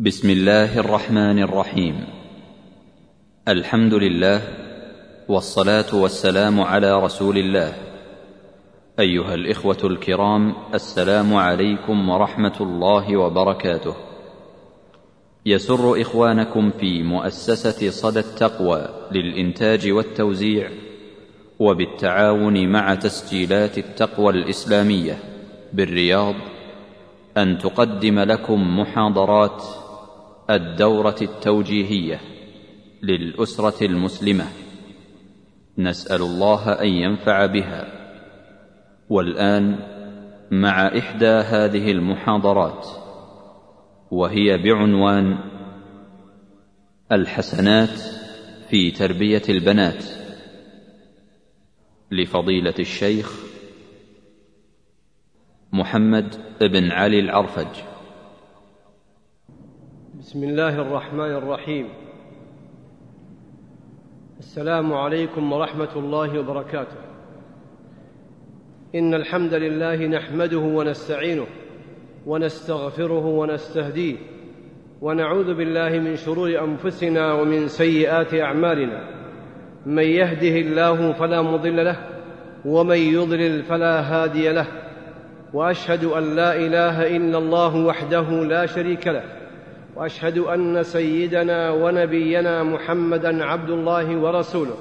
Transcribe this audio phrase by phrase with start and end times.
[0.00, 2.06] بسم الله الرحمن الرحيم.
[3.48, 4.42] الحمد لله
[5.28, 7.72] والصلاة والسلام على رسول الله.
[8.98, 13.94] أيها الإخوة الكرام السلام عليكم ورحمة الله وبركاته.
[15.46, 20.70] يسر إخوانكم في مؤسسة صدى التقوى للإنتاج والتوزيع
[21.58, 25.18] وبالتعاون مع تسجيلات التقوى الإسلامية
[25.72, 26.34] بالرياض
[27.36, 29.62] أن تقدم لكم محاضرات
[30.50, 32.20] الدورة التوجيهية
[33.02, 34.46] للأسرة المسلمة.
[35.78, 37.86] نسأل الله أن ينفع بها.
[39.08, 39.78] والآن
[40.50, 42.86] مع إحدى هذه المحاضرات
[44.10, 45.38] وهي بعنوان
[47.12, 48.00] الحسنات
[48.70, 50.04] في تربية البنات.
[52.10, 53.32] لفضيلة الشيخ
[55.72, 57.87] محمد بن علي العرفج.
[60.28, 61.88] بسم الله الرحمن الرحيم.
[64.38, 66.96] السلام عليكم ورحمة الله وبركاته.
[68.94, 71.46] إن الحمد لله نحمده ونستعينه
[72.26, 74.16] ونستغفره ونستهديه
[75.00, 79.00] ونعوذ بالله من شرور أنفسنا ومن سيئات أعمالنا.
[79.86, 81.96] من يهده الله فلا مضل له
[82.64, 84.66] ومن يضلل فلا هادي له.
[85.54, 89.37] وأشهد أن لا إله إلا الله وحده لا شريك له.
[89.98, 94.74] وأشهد أن سيدنا ونبينا محمدا عبد الله ورسوله.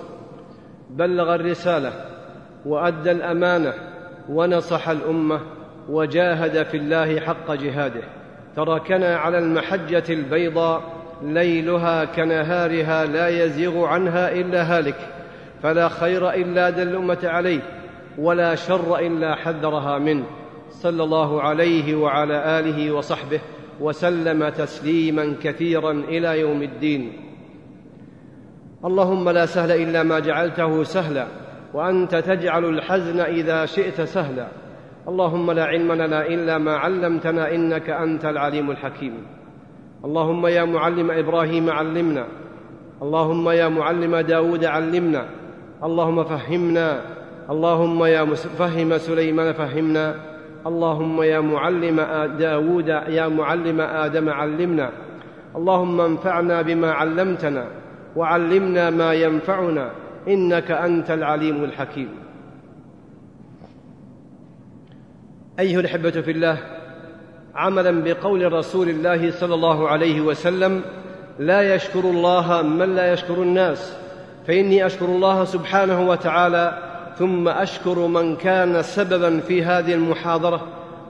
[0.90, 1.92] بلغ الرسالة
[2.66, 3.74] وأدى الأمانة
[4.30, 5.40] ونصح الأمة
[5.90, 8.02] وجاهد في الله حق جهاده.
[8.56, 10.82] تركنا على المحجة البيضاء
[11.24, 14.98] ليلها كنهارها لا يزيغ عنها إلا هالك.
[15.64, 17.62] فلا خير إلا دل الامه عليه
[18.18, 20.26] ولا شر إلا حذرها منه.
[20.70, 23.40] صلى الله عليه وعلى آله وصحبه
[23.82, 27.14] وسلم تسليما كثيرا إلى يوم الدين.
[28.86, 31.28] اللهم لا سهل إلا ما جعلته سهلا
[31.74, 34.48] وأنت تجعل الحزن إذا شئت سهلا.
[35.08, 39.14] اللهم لا علم لنا إلا ما علمتنا إنك أنت العليم الحكيم.
[40.06, 42.28] اللهم يا معلم إبراهيم علمنا.
[43.02, 45.30] اللهم يا معلم داود علمنا.
[45.84, 47.02] اللهم فهمنا.
[47.50, 50.37] اللهم يا فهم سليمان فهمنا.
[50.68, 52.02] اللهم يا معلم
[52.40, 54.92] داود يا معلم آدم علمنا.
[55.56, 57.68] اللهم انفعنا بما علمتنا
[58.16, 59.92] وعلمنا ما ينفعنا.
[60.28, 62.10] إنك أنت العليم الحكيم.
[65.60, 66.58] أيها الأحبة في الله
[67.56, 70.82] عملا بقول رسول الله صلى الله عليه وسلم
[71.40, 73.98] لا يشكر الله من لا يشكر الناس.
[74.48, 76.87] فإني أشكر الله سبحانه وتعالى
[77.20, 80.68] ثم أشكر من كان سببا في هذه المحاضرة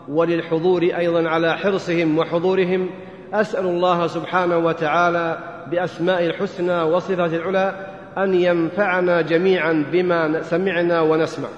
[0.10, 2.90] وللحضور أيضا على حرصهم وحضورهم.
[3.34, 5.38] أسأل الله سبحانه وتعالى
[5.72, 7.88] بأسماء الحسنى وصفات العلى
[8.18, 11.50] أن ينفعنا جميعا بما سمعنا ونسمع.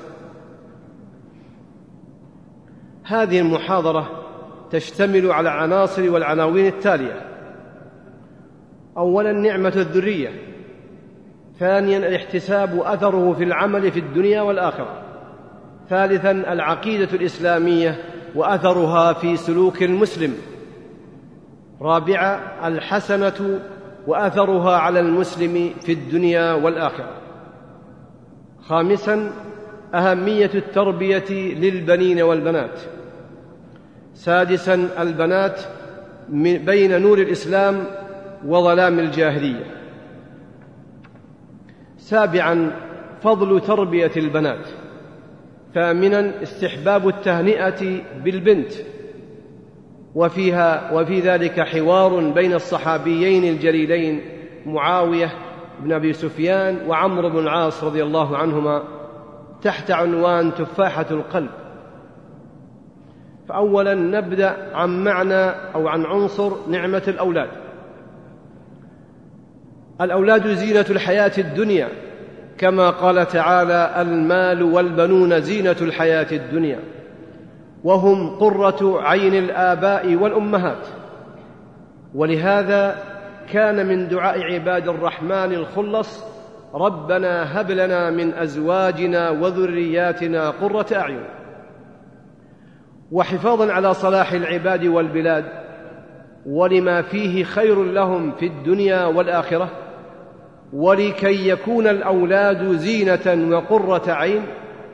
[3.03, 4.09] هذه المحاضرة
[4.71, 7.21] تشتمل على عناصر والعناوين التالية.
[8.97, 10.48] اولا نعمة الذرية.
[11.59, 15.01] ثانيا الاحتساب أثره في العمل في الدنيا والآخرة.
[15.89, 18.03] ثالثا العقيدة الإسلامية
[18.35, 20.33] وأثرها في سلوك المسلم.
[21.81, 23.59] رابعا الحسنة
[24.07, 27.13] وأثرها على المسلم في الدنيا والآخرة.
[28.61, 29.31] خامسا
[29.95, 32.79] أهمية التربية للبنين والبنات.
[34.13, 35.61] سادسا البنات
[36.65, 37.83] بين نور الإسلام
[38.45, 39.78] وظلام الجاهلية.
[42.09, 42.71] سابعا
[43.21, 44.67] فضل تربية البنات.
[45.73, 48.71] ثامنا استحباب التهنئة بالبنت.
[50.15, 54.21] وفيها وفي ذلك حوار بين الصحابيين الجليلين
[54.65, 55.31] معاوية
[55.79, 58.83] بن أبي سفيان وعمرو بن العاص رضي الله عنهما
[59.61, 61.49] تحت عنوان تفاحة القلب.
[63.49, 67.49] فاولا نبدأ عن معنى أو عن عنصر نعمة الأولاد.
[70.01, 72.08] الأولاد زينة الحياة الدنيا.
[72.59, 76.79] كما قال تعالى المال والبنون زينة الحياة الدنيا
[77.83, 80.87] وهم قرة عين الآباء والأمهات.
[82.15, 82.95] ولهذا
[83.51, 86.23] كان من دعاء عباد الرحمن الخلص
[86.73, 91.23] ربنا هب لنا من أزواجنا وذرياتنا قرة أعين.
[93.11, 95.45] وحفاظا على صلاح العباد والبلاد
[96.45, 99.69] ولما فيه خير لهم في الدنيا والآخرة.
[100.73, 104.41] ولكي يكون الأولاد زينة وقرة عين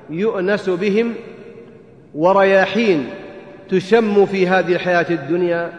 [0.10, 1.14] يؤنس بهم
[2.16, 3.10] ورياحين
[3.70, 5.74] تشم في هذه الحياة الدنيا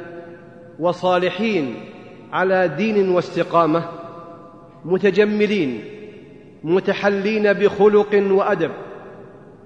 [0.78, 1.75] وصالحين
[2.32, 3.84] على دين واستقامة
[4.84, 5.84] متجملين
[6.64, 8.70] متحلين بخلق وأدب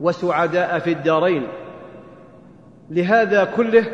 [0.01, 1.47] وسعداء في الدارين.
[2.91, 3.85] لهذا كله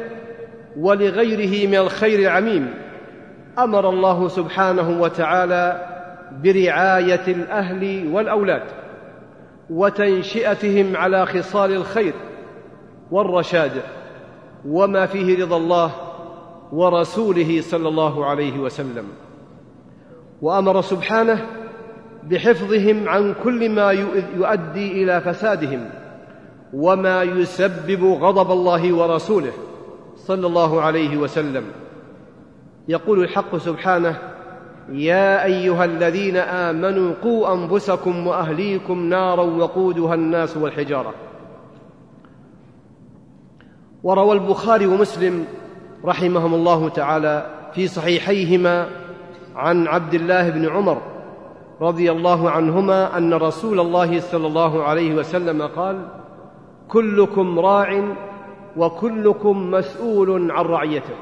[0.79, 2.75] ولغيره من الخير العميم
[3.59, 5.96] أمر الله سبحانه وتعالى
[6.33, 8.63] برعاية الأهل والأولاد
[9.71, 12.15] وتنشئتهم على خصال الخير
[13.11, 13.83] والرشاد
[14.69, 15.91] وما فيه رضا الله
[16.73, 19.05] ورسوله صلى الله عليه وسلم.
[20.43, 21.47] وأمر سبحانه
[22.23, 23.91] بحفظهم عن كل ما
[24.37, 25.91] يؤدي إلى فسادهم
[26.75, 29.53] وما يسبب غضب الله ورسوله
[30.17, 31.65] صلى الله عليه وسلم.
[32.89, 34.19] يقول الحق سبحانه
[34.93, 41.15] يا أيها الذين آمنوا قوا أنفسكم وأهليكم نارا وقودها الناس والحجارة.
[44.03, 45.45] وروى البخاري ومسلم
[46.05, 48.89] رحمهم الله تعالى في صحيحيهما
[49.55, 51.03] عن عبد الله بن عمر
[51.81, 56.09] رضي الله عنهما أن رسول الله صلى الله عليه وسلم قال
[56.89, 58.15] كلكم راع
[58.77, 61.15] وكلكم مسؤول عن رعيته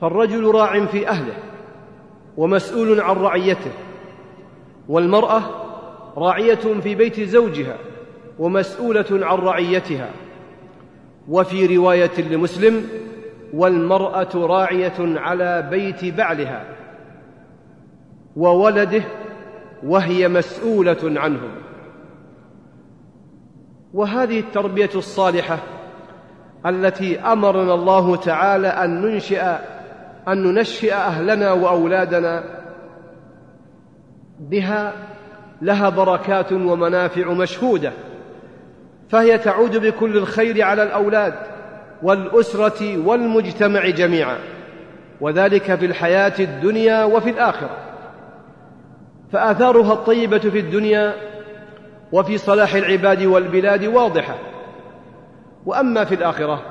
[0.00, 1.47] فالرجل راع في أهله
[2.38, 3.70] ومسؤول عن رعيته.
[4.88, 5.42] والمرأة
[6.16, 7.76] راعية في بيت زوجها
[8.38, 10.10] ومسؤولة عن رعيتها.
[11.28, 12.88] وفي رواية لمسلم
[13.52, 16.64] والمرأة راعية على بيت بعلها
[18.36, 19.02] وولده
[19.82, 21.50] وهي مسؤولة عنهم.
[23.94, 25.58] وهذه التربية الصالحة
[26.66, 29.58] التي أمرنا الله تعالى أن ننشئ
[30.28, 32.44] أن ننشئ أهلنا وأولادنا
[34.40, 34.92] بها
[35.62, 37.92] لها بركات ومنافع مشهودة
[39.08, 41.34] فهي تعود بكل الخير على الأولاد
[42.02, 44.38] والأسرة والمجتمع جميعا
[45.20, 47.76] وذلك في الحياة الدنيا وفي الآخرة.
[49.32, 51.14] فآثارها الطيبة في الدنيا
[52.12, 54.38] وفي صلاح العباد والبلاد واضحة.
[55.66, 56.62] وأما في الآخرة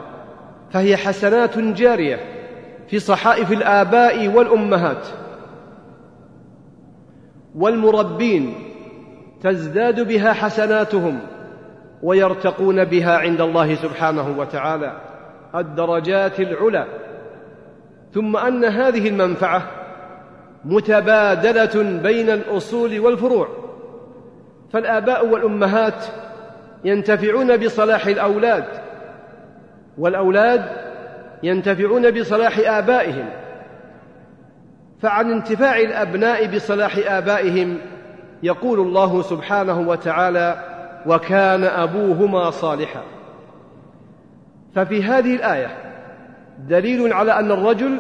[0.72, 2.37] فهي حسنات جارية
[2.88, 5.08] في صحائف الآباء والأمهات.
[7.56, 8.54] والمربين
[9.44, 11.20] تزداد بها حسناتهم
[12.04, 15.02] ويرتقون بها عند الله سبحانه وتعالى.
[15.56, 16.88] الدرجات العلى.
[18.14, 19.62] ثم أن هذه المنفعة
[20.66, 23.48] متبادلة بين الأصول والفروع.
[24.74, 26.06] فالآباء والأمهات
[26.84, 28.66] ينتفعون بصلاح الأولاد.
[29.98, 30.87] والأولاد
[31.44, 33.30] ينتفعون بصلاح آبائهم
[35.02, 37.78] فعن انتفاع الأبناء بصلاح آبائهم
[38.44, 40.64] يقول الله سبحانه وتعالى
[41.06, 43.02] وكان أبوهما صالحا.
[44.76, 45.78] ففي هذه الآية
[46.70, 48.00] دليل على أن الرجل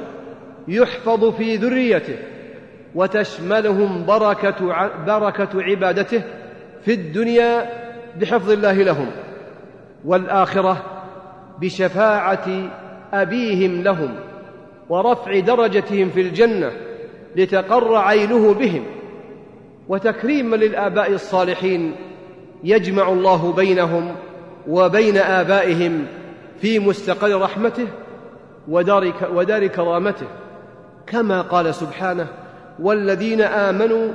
[0.68, 2.18] يحفظ في ذريته
[2.96, 6.22] وتشملهم بركة بركة عبادته
[6.82, 7.70] في الدنيا
[8.22, 9.12] بحفظ الله لهم
[10.06, 10.84] والآخرة
[11.62, 12.70] بشفاعة
[13.14, 14.16] أبيهم لهم
[14.90, 16.72] ورفع درجتهم في الجنة
[17.36, 18.84] لتقر عينه بهم
[19.88, 21.96] وتكريما للآباء الصالحين
[22.64, 24.16] يجمع الله بينهم
[24.68, 26.06] وبين آبائهم
[26.62, 27.88] في مستقر رحمته
[28.68, 30.28] ودار, ودار كرامته.
[31.08, 32.28] كما قال سبحانه
[32.80, 34.12] والذين آمنوا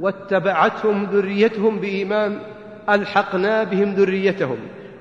[0.00, 2.38] واتبعتهم ذريتهم بإيمان
[2.90, 4.56] ألحقنا بهم ذريتهم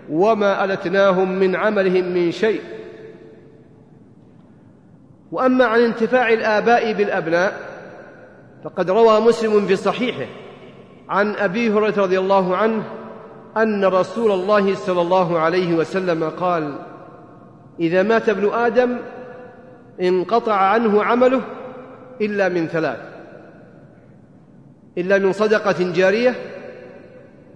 [0.10, 2.62] وما ألتناهم من عملهم من شيء
[5.32, 7.54] وأما عن انتفاع الآباء بالأبناء
[8.64, 10.26] فقد روى مسلم في صحيحه
[11.10, 12.84] عن أبي هريرة رضي الله عنه
[13.58, 16.76] أن رسول الله صلى الله عليه وسلم قال
[17.80, 18.98] إذا مات ابن آدم
[20.02, 21.42] انقطع عنه عمله
[22.22, 23.00] إلا من ثلاث
[24.98, 26.36] إلا من صدقة جارية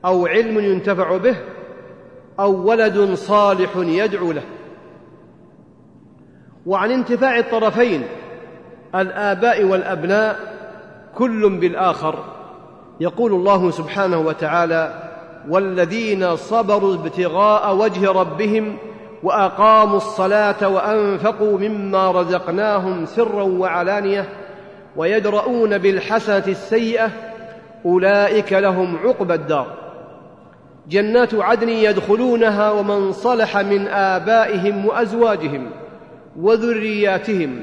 [0.06, 1.36] أو علم ينتفع به
[2.40, 4.44] أو ولد صالح يدعو له.
[6.66, 8.04] وعن انتفاع الطرفين
[8.96, 10.40] الآباء والأبناء
[11.16, 12.16] كل بالآخر.
[13.00, 14.94] يقول الله سبحانه وتعالى
[15.50, 18.78] والذين صبروا ابتغاء وجه ربهم
[19.24, 24.30] وأقاموا الصلاة وأنفقوا مما رزقناهم سرا وعلانية
[24.96, 27.10] ويدرؤون بالحسنة السيئة
[27.86, 29.68] أولئك لهم عقبى الدار.
[30.90, 35.70] جنات عدن يدخلونها ومن صلح من آبائهم وأزواجهم.
[36.40, 37.60] وذرياتهم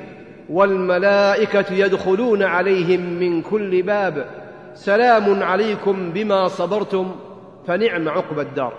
[0.49, 4.27] والملائكة يدخلون عليهم من كل باب.
[4.75, 7.15] سلام عليكم بما صبرتم
[7.67, 8.73] فنعم عقبى الدار.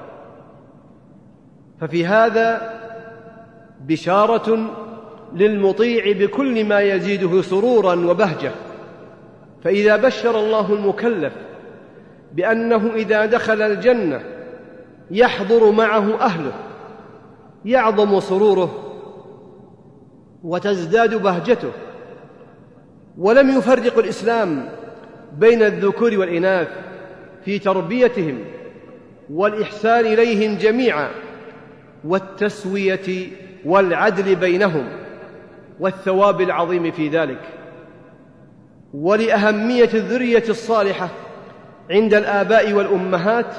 [1.82, 2.74] ففي هذا
[3.82, 4.70] بشارة
[5.34, 8.52] للمطيع بكل ما يزيده سرورا وبهجة.
[9.64, 11.34] فإذا بشر الله المكلف
[12.34, 14.22] بأنه إذا دخل الجنة
[15.12, 16.54] يحضر معه أهله
[17.66, 18.93] يعظم سروره
[20.44, 21.72] وتزداد بهجته.
[23.18, 24.70] ولم يفرق الإسلام
[25.38, 26.68] بين الذكور والإناث
[27.46, 28.40] في تربيتهم
[29.30, 31.10] والإحسان إليهم جميعا
[32.04, 33.28] والتسوية
[33.66, 34.90] والعدل بينهم
[35.80, 37.42] والثواب العظيم في ذلك.
[38.94, 41.10] ولأهمية الذرية الصالحة
[41.92, 43.56] عند الآباء والأمهات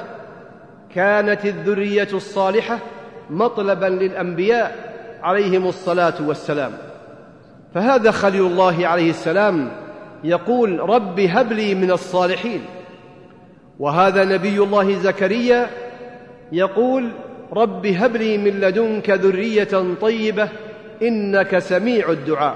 [0.95, 2.79] كانت الذرية الصالحة
[3.29, 4.94] مطلبا للأنبياء
[5.25, 6.71] عليهم الصلاة والسلام.
[7.73, 9.71] فهذا خليل الله عليه السلام
[10.23, 12.61] يقول رب هب لي من الصالحين.
[13.79, 15.67] وهذا نبي الله زكريا
[16.51, 17.11] يقول
[17.53, 20.49] رب هب لي من لدنك ذرية طيبة
[21.01, 22.55] إنك سميع الدعاء.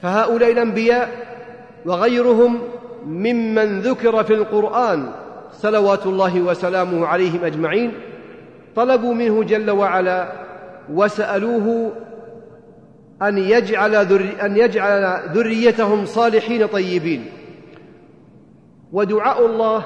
[0.00, 1.08] فهؤلاء الأنبياء
[1.86, 2.58] وغيرهم
[3.06, 5.12] ممن ذكر في القرآن
[5.52, 7.92] صلوات الله وسلامه عليهم أجمعين
[8.76, 10.32] طلبوا منه جل وعلا
[10.92, 11.92] وسألوه
[13.22, 13.94] أن يجعل
[14.42, 17.26] أن يجعل ذريتهم صالحين طيبين.
[18.92, 19.84] ودعاء الله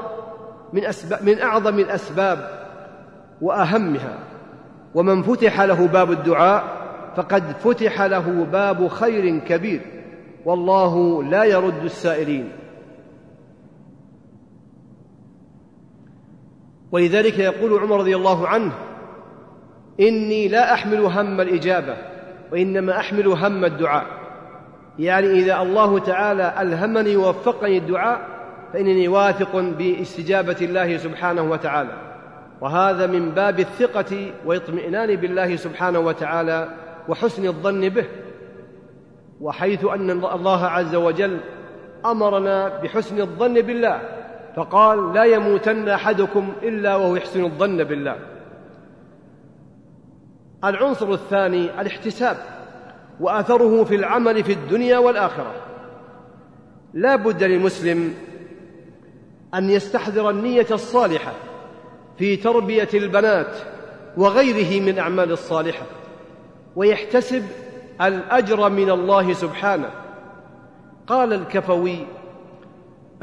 [0.72, 2.50] من أسباب من أعظم الأسباب
[3.42, 4.18] وأهمها.
[4.94, 6.64] ومن فتح له باب الدعاء
[7.16, 9.80] فقد فتح له باب خير كبير.
[10.44, 12.52] والله لا يرد السائلين.
[16.92, 18.72] ولذلك يقول عمر رضي الله عنه
[20.00, 21.96] إني لا أحمل هم الإجابة
[22.52, 24.06] وإنما أحمل هم الدعاء.
[24.98, 28.20] يعني إذا الله تعالى ألهمني ووفقني الدعاء
[28.72, 31.90] فإنني واثق باستجابة الله سبحانه وتعالى.
[32.60, 36.68] وهذا من باب الثقة واطمئنان بالله سبحانه وتعالى
[37.08, 38.04] وحسن الظن به.
[39.40, 41.40] وحيث أن الله عز وجل
[42.06, 44.15] أمرنا بحسن الظن بالله.
[44.56, 48.16] فقال لا يموتن أحدكم إلا وهو يحسن الظن بالله.
[50.64, 52.36] العنصر الثاني الاحتساب
[53.20, 55.54] وآثره في العمل في الدنيا والآخرة.
[56.94, 58.14] لا بد للمسلم
[59.54, 61.32] أن يستحضر النية الصالحة
[62.18, 63.56] في تربية البنات
[64.16, 65.86] وغيره من الاعمال الصالحة
[66.76, 67.44] ويحتسب
[68.02, 69.90] الأجر من الله سبحانه.
[71.06, 72.06] قال الكفوي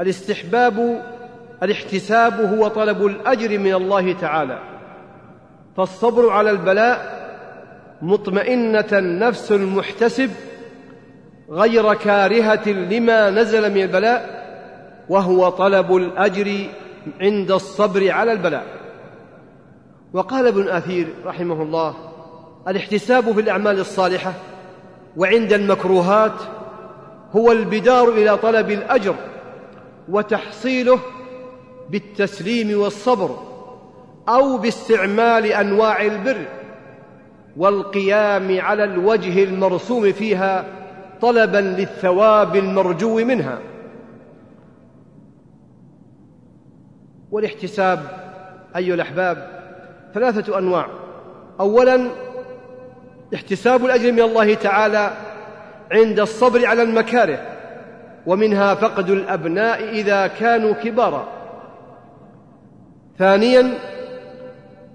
[0.00, 1.02] الاستحباب
[1.64, 4.58] الاحتساب هو طلب الأجر من الله تعالى.
[5.76, 7.24] فالصبر على البلاء
[8.02, 10.30] مطمئنة النفس المحتسب
[11.50, 14.44] غير كارهة لما نزل من البلاء
[15.08, 16.66] وهو طلب الأجر
[17.20, 18.66] عند الصبر على البلاء.
[20.12, 21.94] وقال ابن أثير رحمه الله
[22.68, 24.32] الاحتساب في الأعمال الصالحة
[25.16, 26.32] وعند المكروهات
[27.36, 29.14] هو البدار إلى طلب الأجر
[30.08, 30.98] وتحصيله
[31.90, 33.38] بالتسليم والصبر
[34.28, 36.46] أو باستعمال أنواع البر
[37.56, 40.64] والقيام على الوجه المرسوم فيها
[41.20, 43.58] طلبا للثواب المرجو منها.
[47.30, 48.00] والاحتساب
[48.76, 49.48] أيها الأحباب
[50.14, 50.86] ثلاثة أنواع.
[51.60, 52.10] اولا
[53.34, 55.10] احتساب الأجر من الله تعالى
[55.92, 57.38] عند الصبر على المكاره
[58.26, 61.43] ومنها فقد الأبناء إذا كانوا كبارا.
[63.18, 63.74] ثانيا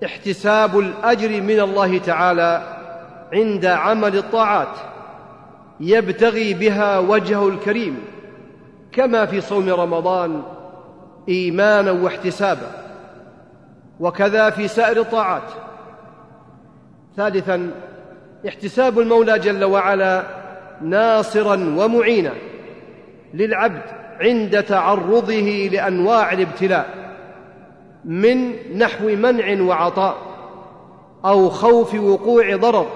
[0.05, 2.79] احتساب الأجر من الله تعالى
[3.33, 4.77] عند عمل الطاعات
[5.79, 7.99] يبتغي بها وجهه الكريم
[8.91, 10.43] كما في صوم رمضان
[11.29, 12.71] ايمانا واحتسابا
[13.99, 15.51] وكذا في سائر الطاعات.
[17.17, 17.71] ثالثا
[18.47, 20.23] احتساب المولى جل وعلا
[20.81, 22.31] ناصرا ومعينا
[23.33, 23.81] للعبد
[24.21, 27.08] عند تعرضه لأنواع الابتلاء.
[28.09, 30.17] من نحو منع وعطاء
[31.25, 32.87] أو خوف وقوع ضرر.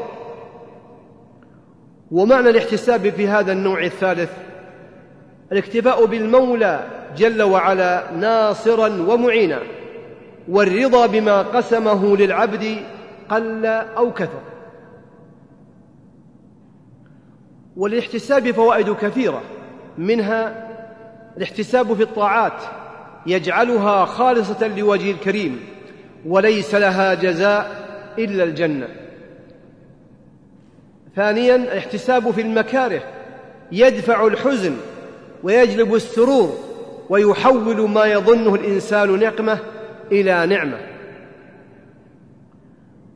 [2.12, 4.32] ومعنى الاحتساب في هذا النوع الثالث
[5.52, 9.60] الاكتفاء بالمولى جل وعلا ناصرا ومعينا
[10.48, 12.78] والرضا بما قسمه للعبد
[13.30, 14.42] قل أو كثر.
[17.78, 19.42] وللاحتساب فوائد كثيرة
[19.98, 20.68] منها
[21.38, 22.62] الاحتساب في الطاعات
[23.26, 25.60] يجعلها خالصة لوجه الكريم
[26.26, 27.84] وليس لها جزاء
[28.20, 28.88] إلا الجنة.
[31.16, 33.02] ثانيا الاحتساب في المكاره
[33.72, 34.78] يدفع الحزن
[35.44, 36.58] ويجلب السرور
[37.10, 39.60] ويحول ما يظنه الإنسان نقمة
[40.12, 40.78] إلى نعمة.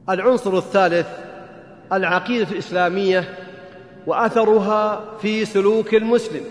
[0.09, 1.07] العنصر الثالث
[1.93, 3.23] العقيدة الإسلامية
[4.07, 6.41] وأثرها في سلوك المسلم.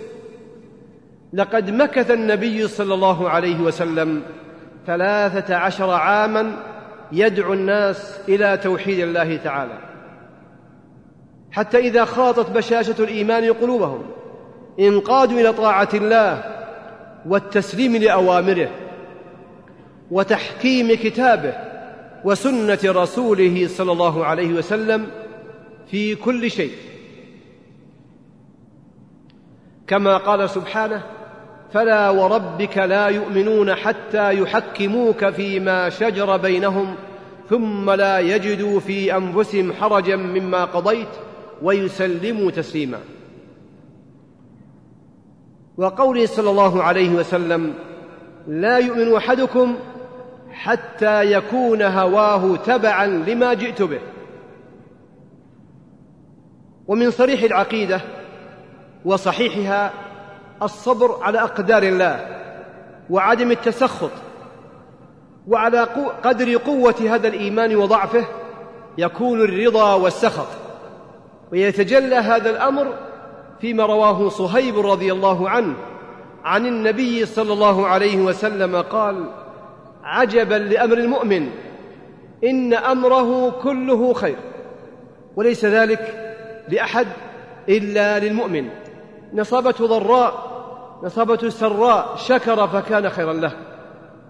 [1.37, 4.23] لقد مكث النبي صلى الله عليه وسلم
[4.87, 6.57] ثلاثة عشر عاما
[7.13, 9.79] يدعو الناس إلى توحيد الله تعالى.
[11.53, 14.03] حتى إذا خاطت بشاشة الإيمان قلوبهم
[14.81, 16.43] انقادوا إلى طاعة الله
[17.27, 18.71] والتسليم لأوامره
[20.11, 21.55] وتحكيم كتابه
[22.25, 25.07] وسنة رسوله صلى الله عليه وسلم
[25.91, 26.73] في كل شيء.
[29.87, 31.03] كما قال سبحانه
[31.77, 36.95] فلا وربك لا يؤمنون حتى يحكموك فيما شجر بينهم
[37.49, 41.09] ثم لا يجدوا في أنفسهم حرجا مما قضيت
[41.63, 42.99] ويسلموا تسليما.
[45.77, 47.75] وقوله صلى الله عليه وسلم
[48.47, 49.77] لا يؤمن أحدكم
[50.53, 54.01] حتى يكون هواه تبعا لما جئت به.
[56.87, 58.01] ومن صريح العقيدة
[59.05, 60.06] وصحيحها
[60.63, 62.27] الصبر على أقدار الله
[63.11, 64.11] وعدم التسخط
[65.49, 65.83] وعلى
[66.25, 68.25] قدر قوة هذا الإيمان وضعفه
[68.99, 70.47] يكون الرضا والسخط.
[71.53, 72.95] ويتجلى هذا الأمر
[73.61, 75.75] فيما رواه صهيب رضي الله عنه
[76.45, 79.25] عن النبي صلى الله عليه وسلم قال
[80.05, 81.51] عجبا لأمر المؤمن
[82.45, 84.37] إن أمره كله خير
[85.37, 86.33] وليس ذلك
[86.69, 87.07] لأحد
[87.69, 88.69] إلا للمؤمن.
[89.37, 90.57] نصابته ضراء
[91.03, 93.53] نصابته سراء شكر فكان خيرا له.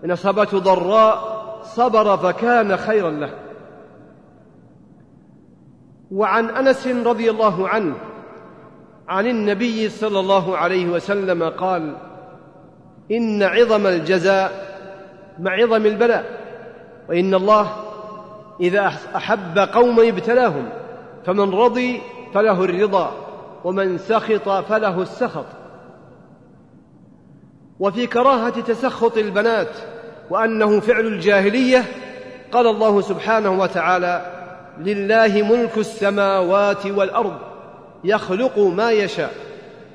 [0.04, 3.30] نصابته ضراء صبر فكان خيرا له.
[6.10, 7.94] وعن أنس رضي الله عنه
[9.08, 11.96] عن النبي صلى الله عليه وسلم قال
[13.10, 14.76] إن عظم الجزاء
[15.38, 16.40] مع عظم البلاء
[17.08, 17.72] وإن الله
[18.60, 20.68] إذا أحب قوما ابتلاهم
[21.25, 22.00] فمن رضي
[22.34, 23.25] فله الرضا.
[23.66, 25.44] ومن سخط فله السخط.
[27.80, 29.76] وفي كراهة تسخط البنات
[30.30, 31.84] وأنه فعل الجاهلية
[32.52, 34.32] قال الله سبحانه وتعالى
[34.78, 37.36] لله ملك السماوات والأرض
[38.04, 39.34] يخلق ما يشاء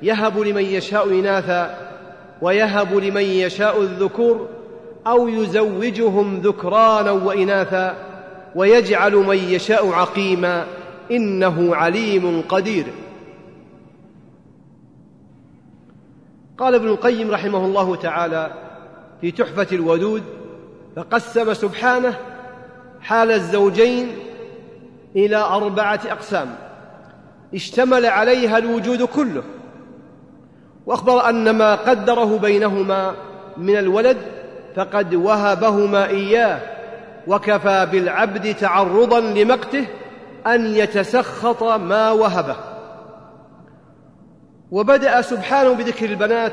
[0.02, 1.74] يهب لمن يشاء إناثا
[2.42, 4.48] ويهب لمن يشاء الذكور
[5.06, 7.96] أو يزوجهم ذكرانا وإناثا
[8.54, 10.64] ويجعل من يشاء عقيما
[11.10, 12.86] إنه عليم قدير.
[16.62, 18.52] قال ابن القيم رحمه الله تعالى
[19.20, 20.22] في تحفة الودود
[20.96, 22.14] فقسم سبحانه
[23.00, 24.16] حال الزوجين
[25.16, 26.54] إلى أربعة أقسام
[27.54, 29.42] اشتمل عليها الوجود كله
[30.86, 33.14] وأخبر أن ما قدره بينهما
[33.56, 34.18] من الولد
[34.76, 36.60] فقد وهبهما إياه
[37.26, 39.86] وكفى بالعبد تعرضا لمقته
[40.46, 42.56] أن يتسخط ما وهبه.
[44.72, 46.52] وبدأ سبحانه بذكر البنات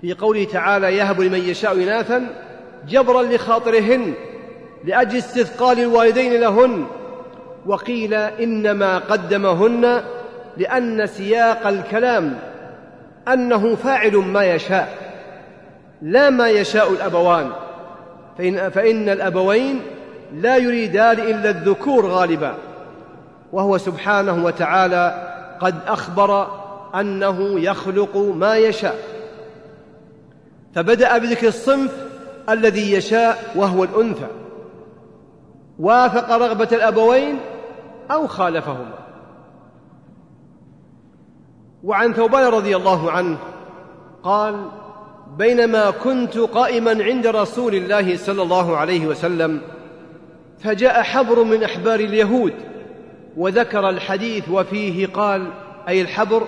[0.00, 2.26] في قوله تعالى يهب لمن يشاء اناثا
[2.88, 4.14] جبرا لخاطرهن
[4.84, 6.86] لأجل استثقال الوالدين لهن
[7.66, 10.02] وقيل إنما قدمهن
[10.56, 12.38] لأن سياق الكلام
[13.28, 14.94] أنه فاعل ما يشاء
[16.02, 17.50] لا ما يشاء الأبوان
[18.38, 19.80] فإن, فإن الأبوين
[20.34, 22.54] لا يريدان إلا الذكور غالبا.
[23.52, 25.30] وهو سبحانه وتعالى
[25.60, 26.63] قد أخبر
[27.00, 28.98] أنه يخلق ما يشاء.
[30.74, 32.06] فبدأ بذكر الصنف
[32.48, 34.28] الذي يشاء وهو الأنثى.
[35.78, 37.38] وافق رغبة الأبوين
[38.10, 39.04] أو خالفهما.
[41.84, 43.38] وعن ثوبان رضي الله عنه
[44.22, 44.68] قال
[45.38, 49.60] بينما كنت قائما عند رسول الله صلى الله عليه وسلم
[50.58, 52.52] فجاء حبر من أحبار اليهود
[53.36, 55.50] وذكر الحديث وفيه قال
[55.88, 56.46] أي الحبر؟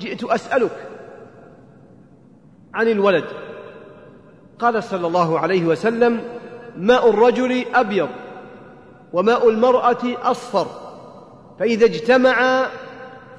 [0.00, 0.88] جئت أسألك
[2.74, 3.24] عن الولد.
[4.58, 6.20] قال صلى الله عليه وسلم
[6.76, 8.08] ماء الرجل أبيض
[9.12, 10.66] وماء المرأة أصفر.
[11.58, 12.66] فإذا اجتمعا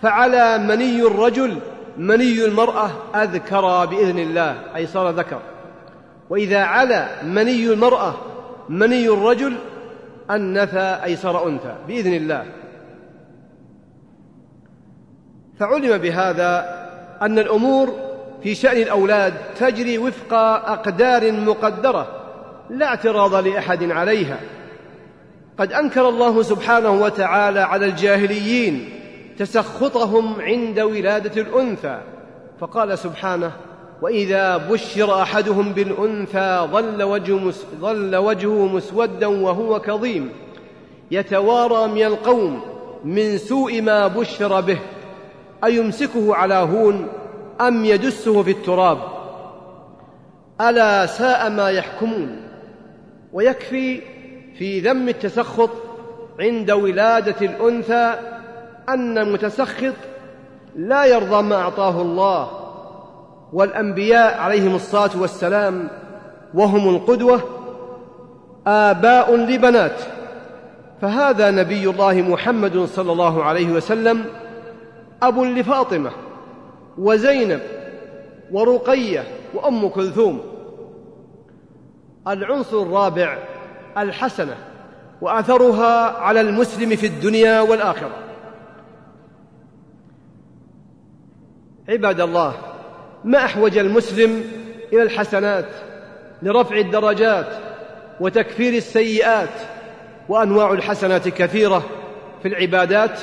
[0.02, 1.58] فعلى مني الرجل
[1.98, 5.40] مني المرأة أذكر بإذن الله أي صار ذكر.
[6.30, 8.14] وإذا علا مني المرأة
[8.70, 9.56] مني الرجل
[10.32, 12.46] أنثى أي صار أنثى بإذن الله.
[15.60, 16.78] فعلم بهذا
[17.22, 17.94] أن الأمور
[18.44, 22.08] في شأن الأولاد تجري وفق أقدار مقدرة
[22.70, 24.40] لا اعتراض لأحد عليها.
[25.60, 28.90] قد أنكر الله سبحانه وتعالى على الجاهليين
[29.40, 32.02] تسخطهم عند ولادة الأنثى
[32.60, 33.52] فقال سبحانه
[34.02, 40.30] وإذا بشر أحدهم بالأنثى ظل وجهه, مس ظل وجهه مسودا وهو كظيم
[41.12, 42.62] يتوارى من القوم
[43.04, 44.80] من سوء ما بشر به.
[45.64, 47.08] أيمسكه على هون
[47.62, 48.98] أم يدسه في التراب؟
[50.62, 52.42] ألا ساء ما يحكمون.
[53.34, 54.02] ويكفي
[54.58, 55.70] في ذم التسخط
[56.40, 58.16] عند ولادة الأنثى
[58.90, 59.94] أن المتسخط
[60.76, 62.50] لا يرضى ما أعطاه الله.
[63.54, 65.88] والأنبياء عليهم الصلاة والسلام
[66.54, 67.42] وهم القدوة
[68.68, 70.02] آباء لبنات.
[71.02, 74.26] فهذا نبي الله محمد صلى الله عليه وسلم
[75.24, 76.12] أب لفاطمة
[76.98, 77.62] وزينب
[78.52, 80.42] ورقية وأم كلثوم.
[82.28, 83.38] العنصر الرابع
[83.98, 84.56] الحسنة
[85.22, 88.16] وأثرها على المسلم في الدنيا والآخرة.
[91.90, 92.54] عباد الله
[93.24, 94.44] ما أحوج المسلم
[94.94, 95.66] إلى الحسنات
[96.42, 97.48] لرفع الدرجات
[98.20, 99.50] وتكفير السيئات
[100.30, 101.84] وأنواع الحسنات كثيرة
[102.42, 103.20] في العبادات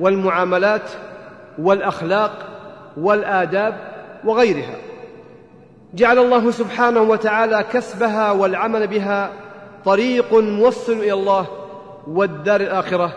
[0.00, 0.90] والمعاملات
[1.58, 2.32] والأخلاق
[2.96, 3.74] والآداب
[4.24, 4.76] وغيرها.
[5.94, 9.30] جعل الله سبحانه وتعالى كسبها والعمل بها
[9.84, 11.46] طريق موصل إلى الله
[12.06, 13.12] والدار الآخرة.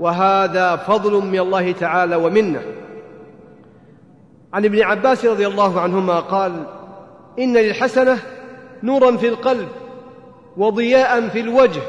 [0.00, 2.60] وهذا فضل من الله تعالى ومنة.
[4.52, 6.52] عن ابن عباس رضي الله عنهما قال
[7.38, 8.18] إن للحسنة
[8.82, 9.68] نورا في القلب
[10.56, 11.80] وضياء في الوجه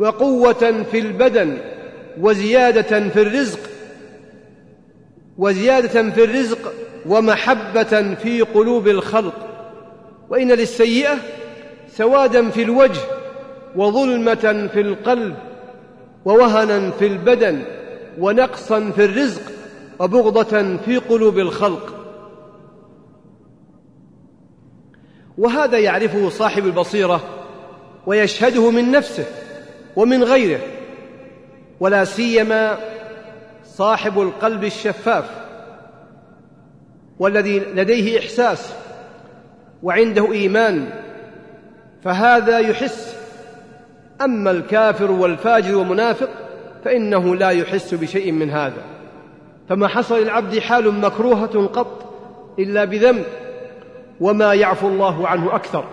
[0.00, 1.58] وقوة في البدن
[2.20, 3.67] وزيادة في الرزق
[5.38, 6.72] وزيادة في الرزق
[7.06, 9.34] ومحبة في قلوب الخلق.
[10.30, 11.16] وإن للسيئة
[11.88, 13.00] سوادا في الوجه
[13.76, 15.36] وظلمة في القلب
[16.24, 17.62] ووهنا في البدن
[18.18, 19.42] ونقصا في الرزق
[19.98, 21.94] وبغضة في قلوب الخلق.
[25.38, 27.20] وهذا يعرفه صاحب البصيرة
[28.06, 29.24] ويشهده من نفسه
[29.96, 30.60] ومن غيره
[31.80, 32.78] ولا سيما
[33.78, 35.30] صاحب القلب الشفاف
[37.18, 38.74] والذي لديه إحساس
[39.82, 40.88] وعنده إيمان
[42.02, 43.18] فهذا يحس.
[44.20, 46.28] أما الكافر والفاجر والمنافق
[46.84, 48.82] فإنه لا يحس بشيء من هذا.
[49.68, 52.14] فما حصل للعبد حال مكروهة قط
[52.58, 53.24] إلا بذنب
[54.20, 55.84] وما يعفو الله عنه أكثر.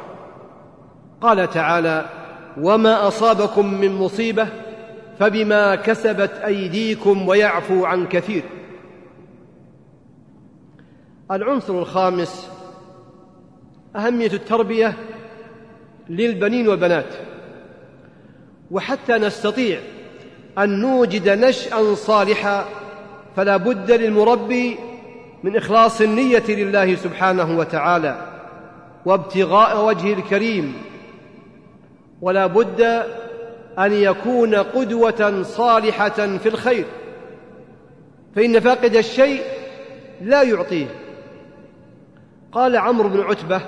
[1.22, 2.06] قال تعالى
[2.62, 4.48] وما أصابكم من مصيبة
[5.20, 8.44] فبما كسبت أيديكم ويعفو عن كثير.
[11.32, 12.50] العنصر الخامس
[13.96, 14.94] أهمية التربية
[16.10, 17.14] للبنين والبنات.
[18.72, 19.80] وحتى نستطيع
[20.58, 22.66] أن نوجد نشأ صالحا
[23.36, 24.78] فلا بد للمربي
[25.44, 28.32] من إخلاص النية لله سبحانه وتعالى
[29.06, 30.74] وابتغاء وجهه الكريم.
[32.22, 33.04] ولا بد
[33.80, 36.86] أن يكون قدوة صالحة في الخير.
[38.36, 39.42] فإن فاقد الشيء
[40.22, 40.88] لا يعطيه.
[42.52, 43.62] قال عمرو بن عتبة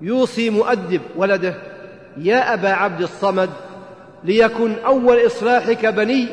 [0.00, 1.54] يوصي مؤدب ولده
[2.16, 3.50] يا أبا عبد الصمد
[4.24, 6.28] ليكن أول إصلاحك بني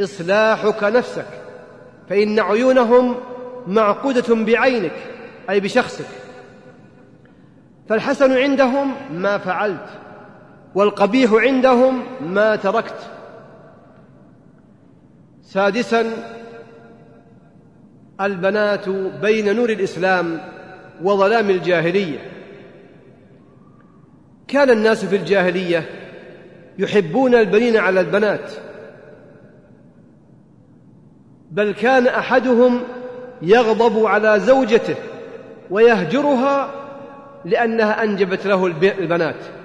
[0.00, 1.26] إصلاحك نفسك.
[2.08, 3.16] فإن عيونهم
[3.66, 4.92] معقودة بعينك
[5.50, 6.06] أي بشخصك.
[7.88, 9.86] فالحسن عندهم ما فعلت.
[10.74, 13.10] والقبيح عندهم ما تركت.
[15.42, 16.06] سادسا
[18.20, 18.88] البنات
[19.22, 20.40] بين نور الإسلام
[21.02, 22.18] وظلام الجاهلية.
[24.48, 25.84] كان الناس في الجاهلية
[26.78, 28.52] يحبون البنين على البنات.
[31.50, 32.80] بل كان أحدهم
[33.42, 34.96] يغضب على زوجته
[35.70, 36.74] ويهجرها
[37.44, 39.59] لأنها أنجبت له البنات.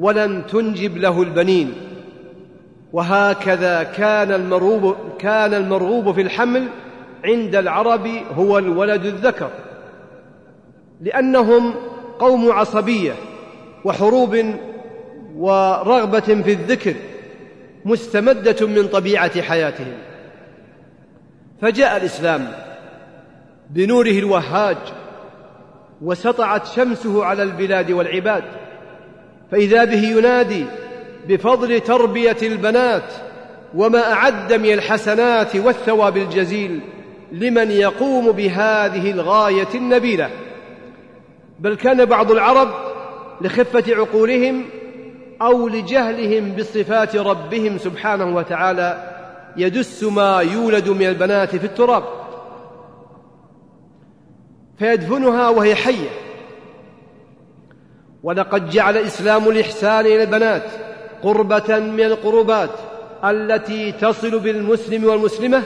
[0.00, 1.74] ولم تنجب له البنين.
[2.92, 6.68] وهكذا كان المرغوب كان المرغوب في الحمل
[7.24, 9.50] عند العرب هو الولد الذكر.
[11.00, 11.74] لأنهم
[12.18, 13.12] قوم عصبية
[13.84, 14.36] وحروب
[15.36, 16.94] ورغبة في الذكر
[17.84, 19.94] مستمدة من طبيعة حياتهم.
[21.62, 22.52] فجاء الإسلام
[23.70, 24.76] بنوره الوهاج
[26.02, 28.44] وسطعت شمسه على البلاد والعباد.
[29.52, 30.64] فإذا به ينادي
[31.28, 33.12] بفضل تربية البنات
[33.74, 36.80] وما أعد من الحسنات والثواب الجزيل
[37.32, 40.30] لمن يقوم بهذه الغاية النبيلة.
[41.58, 42.68] بل كان بعض العرب
[43.40, 44.64] لخفة عقولهم
[45.42, 49.16] أو لجهلهم بصفات ربهم سبحانه وتعالى
[49.56, 52.04] يدس ما يولد من البنات في التراب.
[54.78, 56.29] فيدفنها وهي حية.
[58.22, 60.62] ولقد جعل الإسلام الاحسان إلى البنات
[61.22, 62.70] قربة من القربات
[63.24, 65.62] التي تصل بالمسلم والمسلمة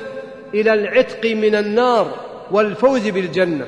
[0.55, 2.11] إلى العتق من النار
[2.51, 3.67] والفوز بالجنة.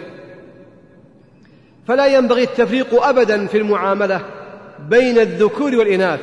[1.88, 4.20] فلا ينبغي التفريق ابدا في المعاملة
[4.88, 6.20] بين الذكور والإناث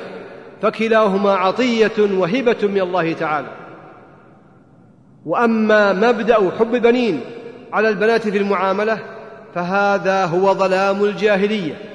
[0.62, 3.48] فكلاهما عطية وهبة من الله تعالى.
[5.26, 7.22] وأما مبدأ حب البنين
[7.74, 9.00] على البنات في المعاملة
[9.56, 11.93] فهذا هو ظلام الجاهلية.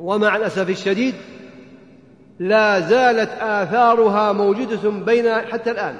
[0.00, 1.14] ومع الأسف الشديد
[2.38, 5.96] لا زالت آثارها موجودة بين حتى الآن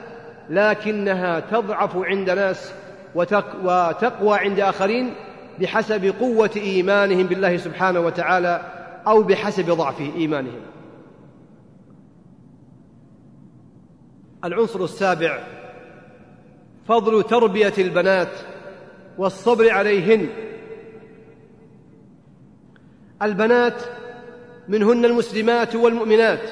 [0.50, 2.72] لكنها تضعف عند ناس
[3.14, 5.14] وتقوى عند آخرين
[5.60, 8.60] بحسب قوة إيمانهم بالله سبحانه وتعالى
[9.06, 10.60] أو بحسب ضعف إيمانهم.
[14.44, 15.38] العنصر السابع
[16.88, 18.32] فضل تربية البنات
[19.18, 20.28] والصبر عليهن.
[23.22, 23.82] البنات
[24.68, 26.50] منهن المسلمات والمؤمنات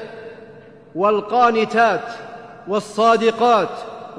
[0.95, 2.05] والقانتات
[2.69, 3.69] والصادقات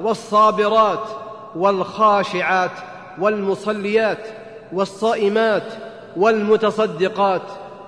[0.02, 1.08] والصابرات
[1.54, 2.70] والخاشعات
[3.18, 4.26] والمصليات
[4.72, 5.72] والصائمات
[6.16, 7.42] والمتصدقات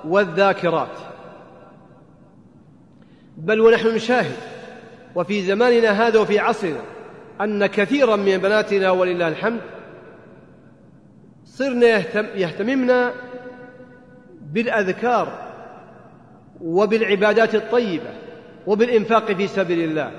[0.04, 0.88] والذاكرات.
[3.36, 4.36] بل ونحن نشاهد
[5.14, 6.80] وفي زماننا هذا وفي عصرنا
[7.40, 9.60] أن كثيرا من بناتنا ولله الحمد
[11.46, 11.86] صرنا
[12.36, 12.90] يهتم
[14.52, 15.28] يهتممن بالأذكار
[16.60, 18.10] وبالعبادات الطيبة
[18.66, 20.10] وبالإنفاق في سبيل الله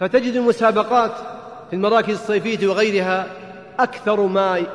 [0.00, 1.12] فتجد المسابقات
[1.70, 3.26] في المراكز الصيفية وغيرها
[3.78, 4.66] أكثر ما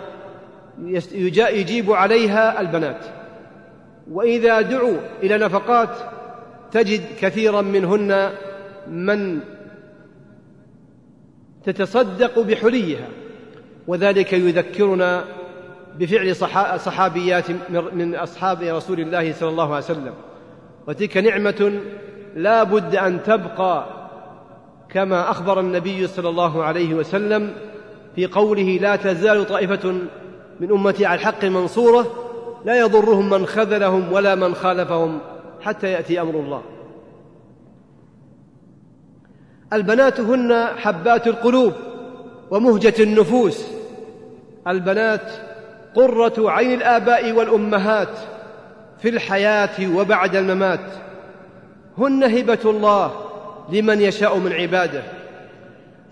[1.51, 3.05] يجيب عليها البنات.
[4.11, 5.89] وإذا دعوا إلى نفقات
[6.71, 8.31] تجد كثيرا منهن
[8.87, 9.39] من
[11.65, 13.07] تتصدق بحليها
[13.87, 15.38] وذلك يذكرنا
[15.97, 16.35] بفعل
[16.79, 17.45] صحابيات
[17.93, 20.13] من أصحاب رسول الله صلى الله عليه وسلم.
[20.87, 21.79] وتلك نعمة
[22.35, 23.85] لا بد أن تبقى
[24.89, 27.53] كما أخبر النبي صلى الله عليه وسلم
[28.15, 29.93] في قوله لا تزال طائفة
[30.59, 32.05] من أمتي على الحق منصورة
[32.65, 35.19] لا يضرهم من خذلهم ولا من خالفهم
[35.61, 36.61] حتى يأتي أمر الله.
[39.73, 41.73] البنات هن حبات القلوب
[42.51, 43.65] ومهجة النفوس.
[44.67, 45.31] البنات
[45.95, 48.17] قرة عين الآباء والأمهات
[49.01, 50.85] في الحياة وبعد الممات.
[51.97, 53.25] هن هبة الله
[53.71, 55.03] لمن يشاء من عباده.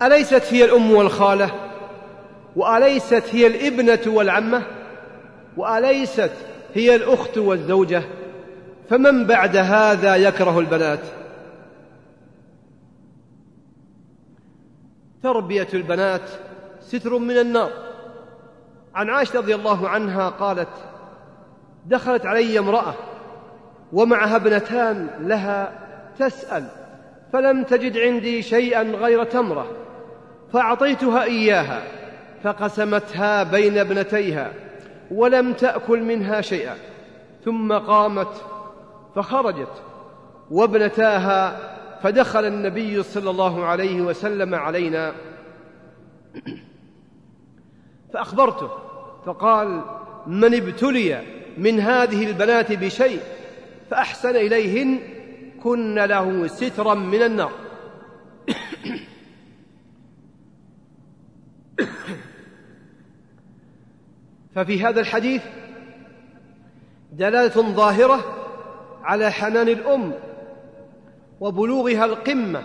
[0.02, 1.50] أليست هي الأم والخالة؟
[2.56, 4.62] وأليست هي الابنة والعمة؟
[5.56, 6.32] وأليست
[6.74, 8.02] هي الأخت والزوجة؟
[8.90, 11.00] فمن بعد هذا يكره البنات؟
[15.22, 16.30] تربية البنات
[16.80, 17.87] ستر من النار.
[18.98, 20.68] عن عائشة رضي الله عنها قالت
[21.86, 22.94] دخلت علي امرأة
[23.92, 25.72] ومعها ابنتان لها
[26.18, 26.68] تسأل
[27.32, 29.66] فلم تجد عندي شيئا غير تمرة
[30.52, 31.82] فأعطيتها إياها
[32.42, 34.52] فقسمتها بين ابنتيها
[35.10, 36.74] ولم تأكل منها شيئا
[37.44, 38.44] ثم قامت
[39.16, 39.82] فخرجت
[40.50, 41.58] وابنتاها
[42.02, 45.12] فدخل النبي صلى الله عليه وسلم علينا.
[48.14, 48.87] فأخبرته
[49.26, 49.84] فقال
[50.26, 51.22] من ابتلي
[51.58, 53.20] من هذه البنات بشيء
[53.90, 54.98] فأحسن إليهن
[55.62, 57.52] كن له سترا من النار.
[64.54, 65.42] ففي هذا الحديث
[67.12, 68.24] دلالة ظاهرة
[69.02, 70.12] على حنان الأم
[71.40, 72.62] وبلوغها القمة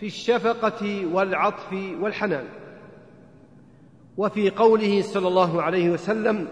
[0.00, 2.44] في الشفقة والعطف والحنان.
[4.16, 6.48] وفي قوله صلى الله عليه وسلم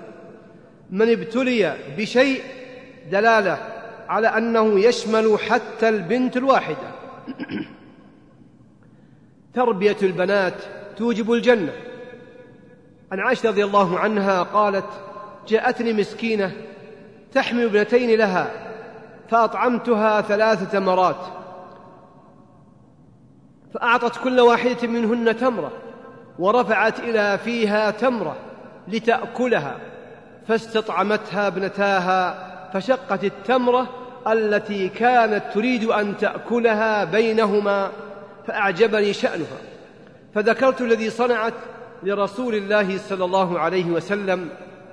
[0.91, 2.43] من ابتلي بشيء
[3.11, 3.59] دلالة
[4.09, 6.93] على أنه يشمل حتى البنت الواحدة.
[9.55, 10.55] تربية البنات
[10.97, 11.73] توجب الجنة.
[13.13, 14.89] عن عائشة رضي الله عنها قالت
[15.49, 16.53] جاءتني مسكينة
[17.33, 18.51] تحمل ابنتين لها
[19.29, 21.27] فأطعمتها ثلاث تمرات
[23.75, 25.73] فأعطت كل واحدة منهن تمرة.
[26.39, 28.37] ورفعت إلى فيها تمرة
[28.89, 29.77] لتأكلها
[30.49, 33.89] فاستطعمتها ابنتاها فشقت التمرة
[34.29, 37.91] التي كانت تريد أن تأكلها بينهما
[38.47, 39.59] فأعجبني شأنها.
[40.35, 41.55] فذكرت الذي صنعت
[42.03, 44.49] لرسول الله صلى الله عليه وسلم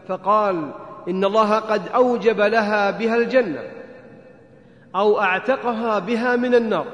[0.07, 0.71] فقال
[1.07, 3.61] إن الله قد أوجب لها بها الجنة
[4.95, 6.85] أو أعتقها بها من النار.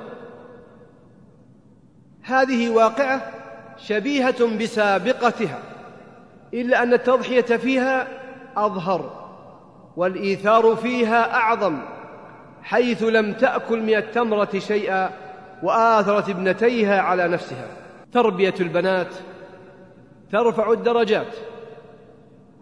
[2.23, 3.31] هذه واقعة
[3.77, 5.59] شبيهة بسابقتها
[6.53, 8.07] إلا أن التضحية فيها
[8.57, 9.25] أظهر
[9.97, 11.81] والإيثار فيها أعظم
[12.63, 15.09] حيث لم تأكل من التمرة شيئا
[15.63, 17.67] وآثرت ابنتيها على نفسها.
[18.11, 19.15] تربية البنات
[20.31, 21.35] ترفع الدرجات.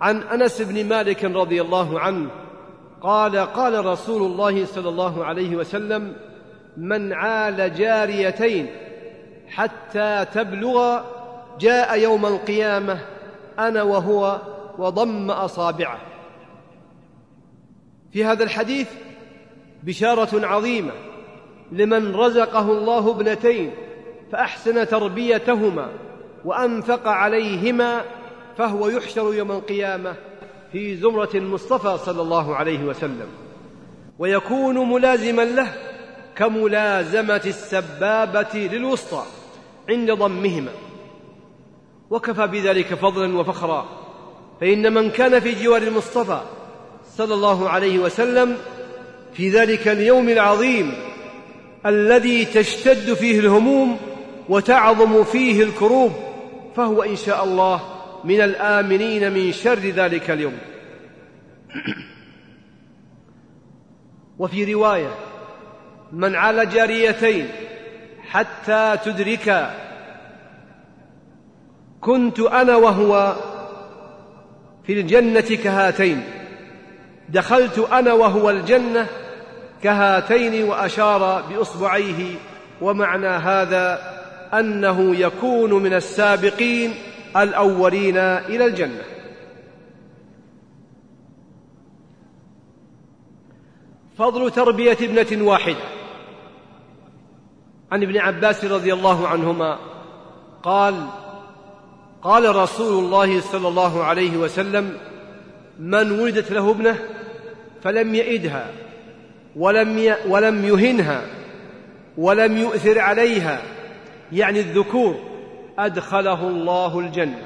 [0.02, 2.30] عن أنس بن مالك رضي الله عنه
[3.02, 6.16] قال قال رسول الله صلى الله عليه وسلم
[6.78, 8.68] من عال جاريتين
[9.56, 11.02] حتى تبلغ
[11.60, 13.00] جاء يوم القيامة
[13.60, 14.42] أنا وهو
[14.78, 16.00] وضم أصابعه.
[18.14, 18.90] في هذا الحديث
[19.84, 20.92] بشارة عظيمة
[21.72, 23.72] لمن رزقه الله ابنتين
[24.32, 25.90] فأحسن تربيتهما
[26.46, 28.02] وأنفق عليهما
[28.58, 30.16] فهو يحشر يوم القيامة
[30.72, 33.28] في زمرة المصطفى صلى الله عليه وسلم.
[34.20, 35.74] ويكون ملازما له
[36.36, 39.24] كملازمة السبابة للوسطى.
[39.90, 40.72] عند ضمهما.
[42.10, 43.86] وكفى بذلك فضلا وفخرا.
[44.62, 46.42] فإن من كان في جوار المصطفى
[47.18, 48.58] صلى الله عليه وسلم
[49.34, 50.94] في ذلك اليوم العظيم
[51.86, 53.98] الذي تشتد فيه الهموم
[54.50, 56.12] وتعظم فيه الكروب
[56.76, 57.82] فهو إن شاء الله
[58.24, 60.58] من الآمنين من شر ذلك اليوم.
[64.40, 65.16] وفي رواية
[66.12, 67.48] من على جاريتين
[68.34, 69.74] حتى تدرك
[72.02, 73.36] كنت أنا وهو
[74.84, 76.24] في الجنة كهاتين.
[77.30, 79.08] دخلت أنا وهو الجنة
[79.84, 82.36] كهاتين وأشار بإصبعيه
[82.82, 84.00] ومعنى هذا
[84.54, 86.94] أنه يكون من السابقين
[87.38, 89.04] الأولين إلى الجنة.
[94.18, 96.03] فضل تربية ابنة واحدة.
[97.94, 99.80] عن ابن عباس رضي الله عنهما
[100.64, 101.08] قال
[102.22, 104.98] قال رسول الله صلى الله عليه وسلم
[105.80, 107.00] من ولدت له ابنة
[107.84, 108.72] فلم يئدها
[109.56, 111.22] ولم ولم يهنها
[112.18, 113.62] ولم يؤثر عليها
[114.32, 115.20] يعني الذكور
[115.80, 117.46] أدخله الله الجنة.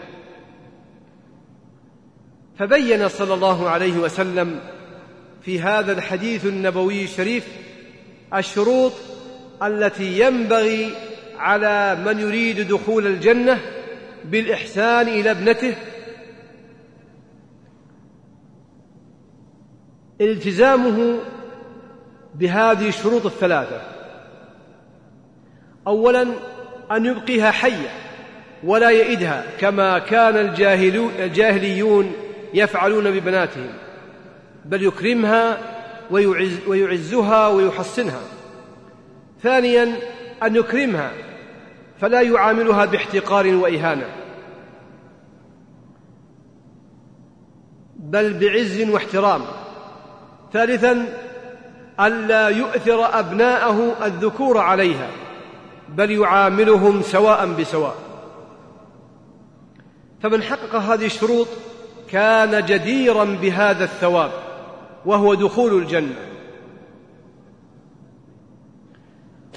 [2.60, 4.60] فبين صلى الله عليه وسلم
[5.42, 7.48] في هذا الحديث النبوي الشريف
[8.34, 8.94] الشروط
[9.64, 10.92] التي ينبغي
[11.38, 13.60] على من يريد دخول الجنة
[14.26, 15.76] بالإحسان إلى ابنته.
[20.22, 21.20] التزامه
[22.36, 23.82] بهذه الشروط الثلاثة.
[25.88, 26.22] أولا
[26.92, 27.90] أن يبقيها حية
[28.64, 30.38] ولا يئدها كما كان
[31.20, 32.12] الجاهليون
[32.54, 33.70] يفعلون ببناتهم
[34.66, 35.58] بل يكرمها
[36.12, 38.22] ويعز ويعزها ويحصنها.
[39.44, 39.96] ثانيا
[40.44, 41.12] أن يكرمها
[42.02, 44.10] فلا يعاملها باحتقار وإهانة
[47.96, 49.42] بل بعز واحترام.
[50.54, 51.06] ثالثا
[52.00, 55.10] ألا يؤثر أبناءه الذكور عليها
[55.90, 57.96] بل يعاملهم سواء بسواء.
[60.24, 61.48] فمن حقق هذه الشروط
[62.10, 64.32] كان جديرا بهذا الثواب
[65.06, 66.37] وهو دخول الجنة.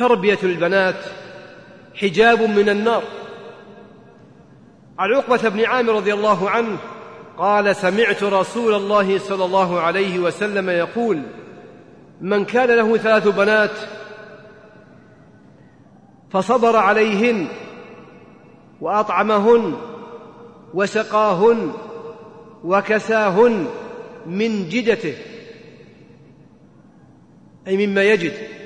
[0.01, 1.05] تربية البنات
[1.95, 3.03] حجاب من النار.
[4.99, 6.79] عن عقبة بن عامر رضي الله عنه
[7.39, 11.23] قال سمعت رسول الله صلى الله عليه وسلم يقول
[12.21, 13.71] من كان له ثلاث بنات
[16.31, 17.49] فصبر عليهن
[18.81, 19.77] وأطعمهن
[20.75, 21.73] وسقاهن
[22.65, 23.67] وكساهن
[24.27, 25.15] من جدته.
[27.67, 28.60] أي مما يجد.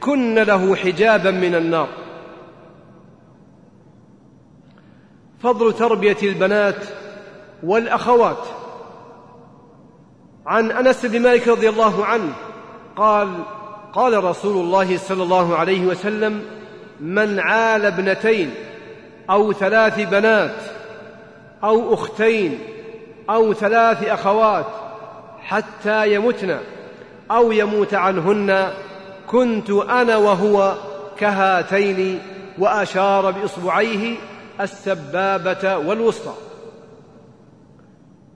[0.00, 1.88] كن له حجابا من النار.
[5.42, 6.84] فضل تربية البنات
[7.62, 8.46] والأخوات.
[10.46, 12.32] عن أنس بن مالك رضي الله عنه
[12.96, 13.28] قال
[13.92, 16.42] قال رسول الله صلى الله عليه وسلم
[17.00, 18.54] من عال ابنتين
[19.30, 20.56] أو ثلاث بنات
[21.64, 22.58] أو أختين
[23.30, 24.66] أو ثلاث أخوات
[25.40, 26.58] حتى يمتن
[27.30, 28.70] أو يموت عنهن
[29.30, 30.74] كنت أنا وهو
[31.18, 32.18] كهاتين
[32.58, 34.16] وأشار بإصبعيه
[34.60, 36.34] السبابة والوسطى.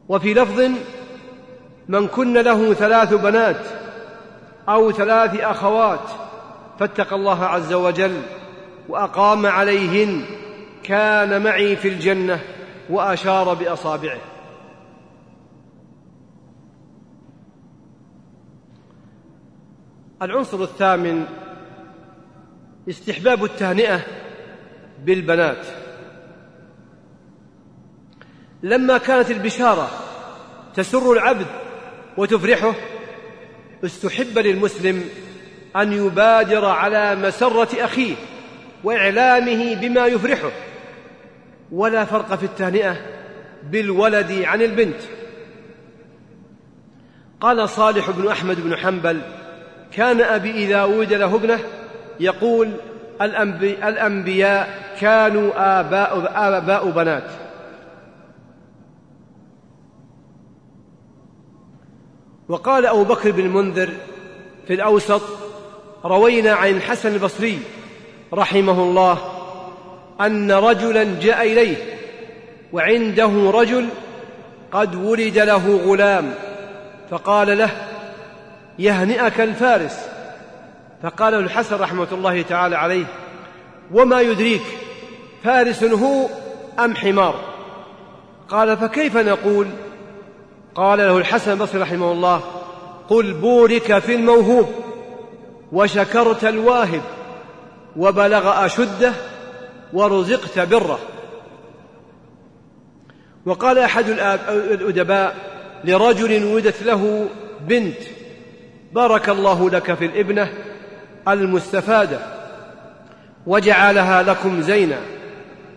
[0.09, 0.71] وفي لفظ
[1.89, 3.61] من كن له ثلاث بنات
[4.69, 6.09] أو ثلاث أخوات
[6.79, 8.23] فاتقى الله عز وجل
[8.89, 10.25] وأقام عليهن
[10.83, 12.41] كان معي في الجنة
[12.91, 14.34] وأشار بأصابعه.
[20.25, 21.25] العنصر الثامن
[22.89, 24.01] استحباب التهنئة
[25.05, 25.67] بالبنات.
[28.63, 29.91] لما كانت البشارة
[30.75, 31.47] تسر العبد
[32.17, 32.75] وتفرحه
[33.85, 35.05] استحب للمسلم
[35.77, 38.15] أن يبادر على مسرة أخيه
[38.85, 40.53] وإعلامه بما يفرحه.
[41.73, 42.97] ولا فرق في التهنئة
[43.63, 45.01] بالولد عن البنت.
[47.41, 49.44] قال صالح بن أحمد بن حنبل
[49.95, 51.59] كان أبي اذا ولد له ابنه
[52.21, 52.71] يقول
[53.23, 57.31] الأنبياء كانوا اباء آباء بنات.
[62.49, 63.91] وقال أبو بكر بن المنذر
[64.67, 65.23] في الأوسط
[66.05, 67.59] روينا عن الحسن البصري
[68.33, 69.19] رحمه الله
[70.21, 71.77] أن رجلا جاء إليه
[72.73, 73.89] وعنده رجل
[74.73, 76.35] قد ولد له غلام
[77.11, 77.71] فقال له
[78.79, 79.97] يهنئك الفارس.
[81.03, 83.05] فقال له الحسن رحمة الله تعالى عليه
[83.93, 84.63] وما يدريك
[85.45, 86.27] فارس هو
[86.79, 87.35] أم حمار؟
[88.49, 89.67] قال فكيف نقول؟
[90.75, 92.41] قال له الحسن البصري رحمه الله
[93.09, 94.69] قل بورك في الموهوب
[95.73, 97.03] وشكرت الواهب
[97.97, 99.13] وبلغ أشده
[99.93, 100.99] ورزقت بره.
[103.47, 104.09] وقال أحد
[104.49, 105.37] الأدباء
[105.85, 107.29] لرجل ولدت له
[107.61, 108.14] بنت
[108.95, 110.53] بارك الله لك في الإبنة
[111.29, 112.19] المستفادة
[113.47, 114.99] وجعلها لكم زينا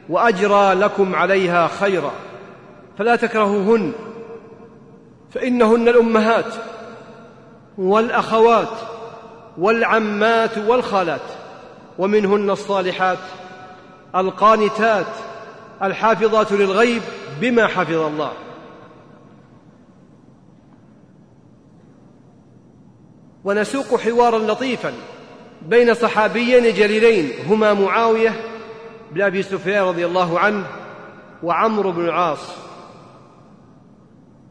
[0.09, 2.11] وأجرى لكم عليها خيرا
[2.97, 3.91] فلا تكرهوهن
[5.31, 6.53] فإنهن الأمهات
[7.77, 8.69] والأخوات
[9.57, 11.21] والعمات والخالات
[11.97, 13.17] ومنهن الصالحات
[14.15, 15.05] القانتات
[15.83, 17.01] الحافظات للغيب
[17.41, 18.31] بما حفظ الله.
[23.47, 24.93] ونسوق حوارا لطيفا
[25.61, 28.33] بين صحابيين جليلين هما معاوية
[29.11, 30.65] بن أبي سفيان رضي الله عنه
[31.43, 32.39] وعمرو بن العاص.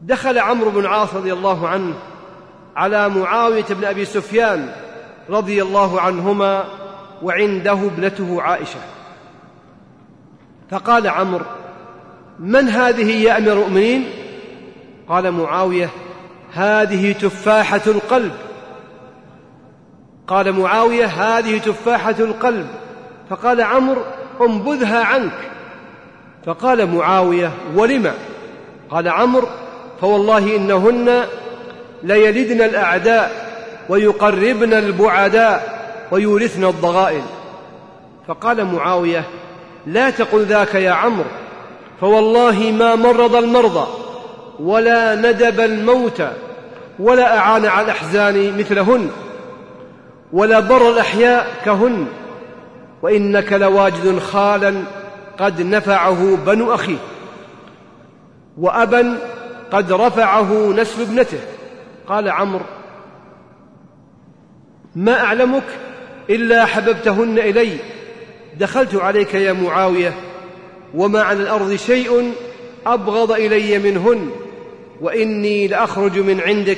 [0.01, 1.93] دخل عمرو بن العاص رضي الله عنه
[2.75, 4.71] على معاوية بن أبي سفيان
[5.29, 6.63] رضي الله عنهما
[7.21, 8.79] وعنده ابنته عائشة.
[10.71, 11.45] فقال عمرو
[12.39, 14.09] من هذه يا أمير المؤمنين؟
[15.09, 15.89] قال معاوية
[16.53, 18.33] هذه تفاحة القلب.
[20.27, 22.67] قال معاوية هذه تفاحة القلب.
[23.29, 24.01] فقال عمرو
[24.41, 25.31] انبذها عنك.
[26.45, 28.13] فقال معاوية ولم؟
[28.89, 29.47] قال عمرو
[30.01, 31.25] فوالله إنهن
[32.03, 33.47] ليلدن الأعداء
[33.89, 35.77] ويقربن البعداء
[36.11, 37.23] ويورثن الضغائن.
[38.27, 39.23] فقال معاوية
[39.87, 41.29] لا تقل ذاك يا عمرو
[42.01, 43.87] فوالله ما مرض المرضى
[44.59, 46.31] ولا ندب الموتى
[46.99, 49.09] ولا أعان على الأحزان مثلهن.
[50.33, 52.07] ولا بر الأحياء كهن
[53.01, 54.83] وإنك لواجد خالا
[55.39, 56.97] قد نفعه بنو اخيه
[58.57, 59.17] وأبا
[59.71, 61.39] قد رفعه نسل ابنته.
[62.07, 62.65] قال عمرو
[64.95, 65.63] ما أعلمك
[66.29, 67.77] إلا حببتهن إلي
[68.57, 70.13] دخلت عليك يا معاوية
[70.95, 72.33] وما على الأرض شيء
[72.85, 74.29] أبغض إلي منهن
[75.01, 76.77] وإني لأخرج من عندك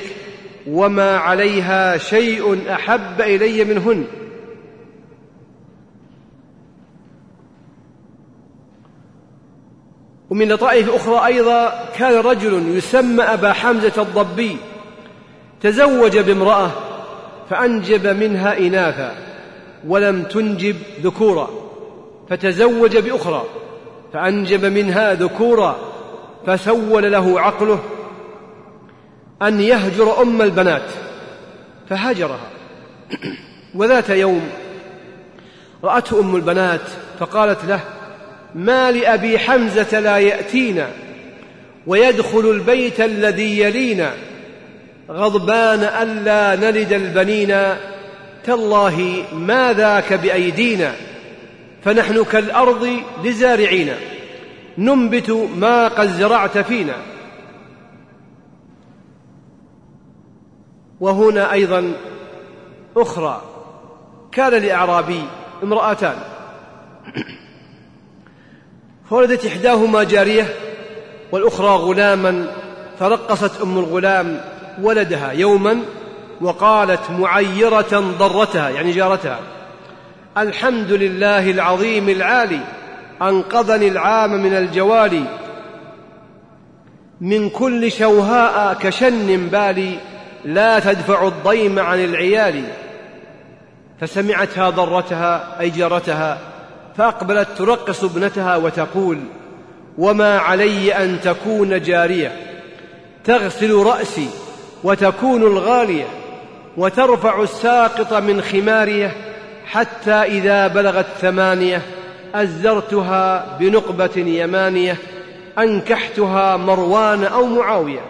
[0.66, 4.04] وما عليها شيء احب الي منهن.
[10.30, 14.56] ومن لطائف أخرى أيضا كان رجل يسمى أبا حمزة الضبي
[15.60, 16.70] تزوج بامرأة
[17.50, 19.14] فأنجب منها إناثا
[19.86, 21.50] ولم تنجب ذكورا
[22.28, 23.44] فتزوج بأخرى
[24.12, 25.78] فأنجب منها ذكورا
[26.46, 27.78] فسول له عقله
[29.42, 30.90] أن يهجر أم البنات
[31.90, 32.50] فهجرها
[33.74, 34.48] وذات يوم
[35.84, 36.80] راته أم البنات
[37.20, 37.80] فقالت له
[38.54, 40.88] ما لأبي حمزة لا يأتينا
[41.86, 44.12] ويدخل البيت الذي يلينا
[45.10, 47.56] غضبان الا نلد البنين
[48.44, 50.92] تالله ما ذاك بأيدينا
[51.84, 53.92] فنحن كالأرض لزارعين
[54.78, 56.94] ننبت ما قد زرعت فينا.
[61.00, 61.92] وهنا أيضا
[62.96, 63.42] أخرى.
[64.32, 65.22] كان لأعرابي
[65.62, 66.16] امرأتان.
[69.10, 70.54] فولدت إحداهما جارية
[71.32, 72.46] والأخرى غلاما
[72.98, 74.40] فرقصت أم الغلام
[74.82, 75.82] ولدها يوما
[76.40, 79.38] وقالت معيرة ضرتها يعني جارتها
[80.38, 82.60] الحمد لله العظيم العالي
[83.22, 85.24] أنقذني العام من الجوالي
[87.20, 89.98] من كل شوهاء كشن بالي
[90.44, 92.64] لا تدفع الضيم عن العيال.
[94.00, 96.38] فسمعتها ضرتها أي جارتها
[96.96, 99.18] فأقبلت ترقص ابنتها وتقول
[99.98, 102.32] وما علي أن تكون جارية.
[103.24, 104.28] تغسل رأسي
[104.84, 106.06] وتكون الغالية
[106.76, 109.16] وترفع الساقط من خمارية
[109.66, 111.82] حتى إذا بلغت ثمانية
[112.34, 114.96] أزرتها بنقبة يمانية
[115.58, 118.00] أنكحتها مروان أو معاوية.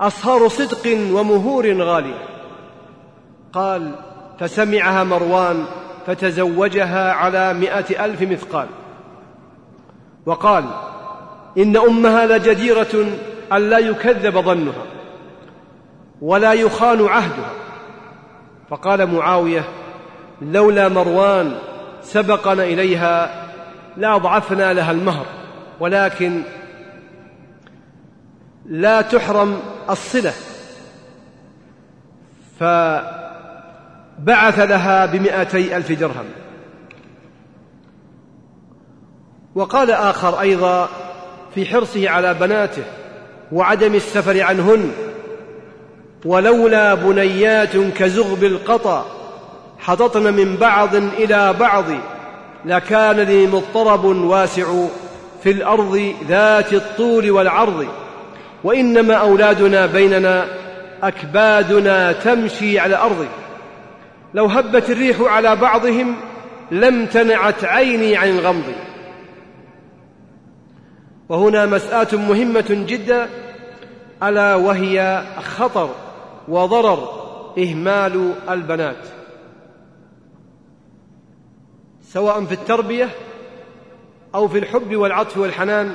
[0.00, 2.24] أصهار صدق ومهور غالية
[3.52, 3.94] قال
[4.38, 5.64] فسمعها مروان
[6.06, 8.66] فتزوجها على مائة ألف مثقال.
[10.26, 10.64] وقال
[11.58, 13.06] إن أمها لجديرة
[13.52, 14.84] أن لا يكذب ظنها
[16.20, 17.50] ولا يخان عهدها.
[18.70, 19.64] فقال معاوية
[20.42, 21.58] لولا مروان
[22.02, 23.46] سبقنا إليها
[23.96, 25.26] لأضعفنا لها المهر
[25.80, 26.42] ولكن
[28.68, 29.60] لا تحرم
[29.90, 30.32] الصلة.
[32.60, 36.26] فبعث لها بمئتي ألف درهم.
[39.54, 40.88] وقال آخر أيضا
[41.54, 42.82] في حرصه على بناته
[43.52, 44.92] وعدم السفر عنهن
[46.24, 49.06] ولولا بنيات كزغب القطا
[49.78, 51.84] حططن من بعض إلى بعض
[52.64, 54.86] لكان لي مضطرب واسع
[55.42, 57.86] في الأرض ذات الطول والعرض.
[58.64, 60.46] وإنما أولادنا بيننا
[61.02, 63.26] أكبادنا تمشي على الأرض
[64.34, 66.16] لو هبت الريح على بعضهم
[66.70, 68.72] لم تنعت عيني عن الغمض.
[71.28, 73.28] وهنا مسألة مهمة جدا.
[74.22, 75.24] ألا وهي
[75.56, 75.90] خطر
[76.48, 77.08] وضرر
[77.58, 79.06] إهمال البنات.
[82.02, 83.08] سواء في التربية
[84.34, 85.94] أو في الحب والعطف والحنان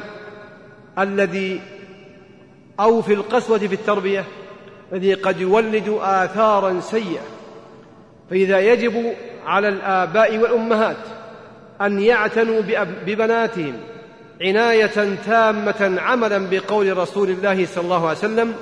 [0.99, 1.61] الذي
[2.81, 4.25] أو في القسوة في التربية
[4.93, 7.21] الذي قد يولد آثارا سيئة.
[8.29, 9.13] فإذا يجب
[9.45, 10.97] على الآباء والأمهات
[11.81, 12.61] أن يعتنوا
[13.05, 13.73] ببناتهم
[14.41, 18.53] عناية تامة عملا بقول رسول الله صلى الله عليه وسلم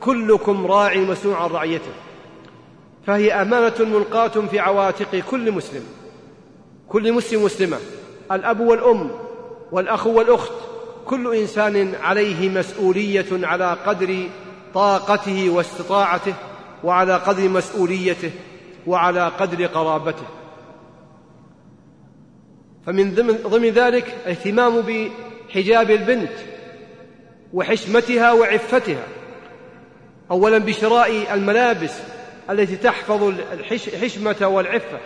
[0.00, 1.92] كلكم راع مسؤول عن رعيته.
[3.06, 5.82] فهي أمانة ملقاة في عواتق كل مسلم.
[6.88, 7.76] كل مسلم مسلمة
[8.32, 9.10] الأب والأم
[9.72, 10.52] والأخ والأخت
[11.06, 14.28] كل إنسان عليه مسؤولية على قدر
[14.74, 16.34] طاقته واستطاعته
[16.84, 18.30] وعلى قدر مسؤوليته
[18.86, 20.26] وعلى قدر قرابته.
[22.86, 26.32] فمن ضمن, ضمن ذلك اهتمام بحجاب البنت
[27.52, 29.04] وحشمتها وعفتها.
[30.30, 31.98] اولا بشراء الملابس
[32.50, 33.22] التي تحفظ
[33.52, 34.98] الحشمة والعفة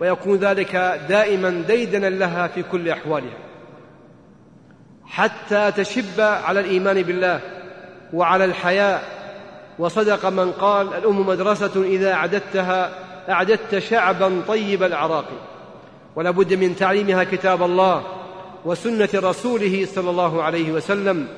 [0.00, 0.76] ويكون ذلك
[1.08, 3.38] دائما ديدنا لها في كل أحوالها.
[5.06, 7.40] حتى تشب على الإيمان بالله
[8.12, 9.02] وعلى الحياء
[9.78, 12.90] وصدق من قال الأم مدرسة إذا أعددتها
[13.28, 15.24] أعددت شعبا طيب الأعراق.
[16.16, 18.02] ولا بد من تعليمها كتاب الله
[18.64, 21.28] وسنة رسوله صلى الله عليه وسلم.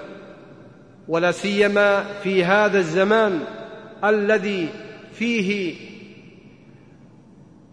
[1.08, 3.40] ولا سيما في هذا الزمان
[4.04, 4.68] الذي
[5.12, 5.74] فيه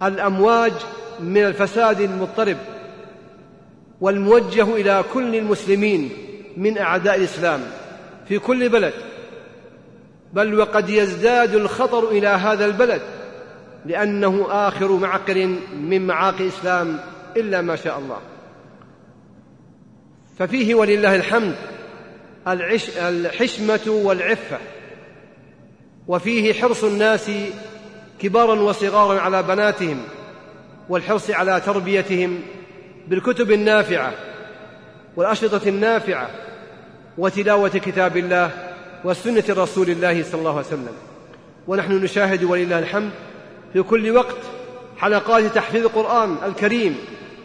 [0.04, 0.74] الأمواج
[1.20, 2.58] من الفساد المضطرب.
[4.02, 6.10] والموجه إلى كل المسلمين
[6.58, 7.62] من أعداء الإسلام
[8.28, 8.94] في كل بلد.
[10.34, 13.02] بل وقد يزداد الخطر إلى هذا البلد
[13.86, 17.00] لأنه آخر معقر من معاقل الإسلام
[17.38, 18.20] إلا ما شاء الله.
[20.40, 21.56] ففيه ولله الحمد
[22.98, 24.58] الحشمة والعفة
[26.08, 27.32] وفيه حرص الناس
[28.20, 30.02] كبارا وصغارا على بناتهم
[30.90, 32.40] والحرص على تربيتهم
[33.08, 34.14] بالكتب النافعة
[35.16, 36.30] والأشرطة النافعة
[37.18, 38.52] وتلاوة كتاب الله
[39.04, 40.94] وسنة رسول الله صلى الله عليه وسلم.
[41.68, 43.12] ونحن نشاهد ولله الحمد
[43.74, 44.38] في كل وقت
[44.98, 46.98] حلقات تحفيظ القرآن الكريم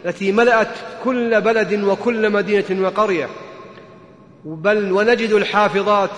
[0.05, 0.71] التي ملأت
[1.03, 3.29] كل بلد وكل مدينة وقرية.
[4.45, 6.09] بل ونجد الحافظات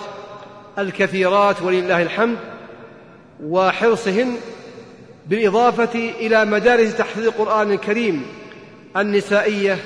[0.78, 2.38] الكثيرات ولله الحمد
[3.44, 4.36] وحرصهن
[5.26, 8.26] بالإضافة إلى مدارس تحفيظ القرآن الكريم
[8.96, 9.78] النسائية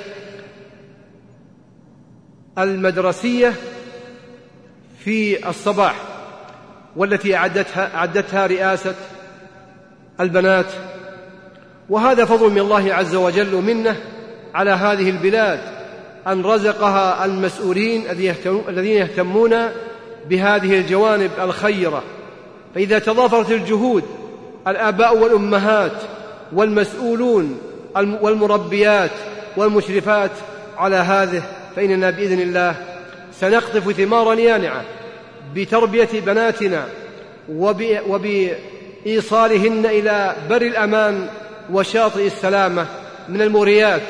[2.59, 3.55] المدرسية
[5.05, 5.95] في الصباح
[6.97, 8.95] والتي أعدتها, أعدتها رئاسة
[10.21, 10.67] البنات.
[11.89, 13.97] وهذا فضل من الله عز وجل منه
[14.55, 15.61] على هذه البلاد
[16.27, 18.11] أن رزقها المسؤولين
[18.69, 19.69] الذين يهتمون
[20.29, 22.03] بهذه الجوانب الخيرة.
[22.75, 24.05] فإذا تضافرت الجهود
[24.67, 25.93] الآباء والأمهات
[26.53, 27.61] والمسؤولون
[27.97, 29.11] والمربيات
[29.57, 30.31] والمشرفات
[30.79, 31.43] على هذه
[31.77, 32.75] فإننا بإذن الله
[33.33, 34.85] سنقطف ثمارا يانعة
[35.55, 36.89] بتربية بناتنا
[38.09, 41.29] وبإيصالهن إلى بر الأمان
[41.73, 42.87] وشاطئ السلامة
[43.29, 44.03] من الموريات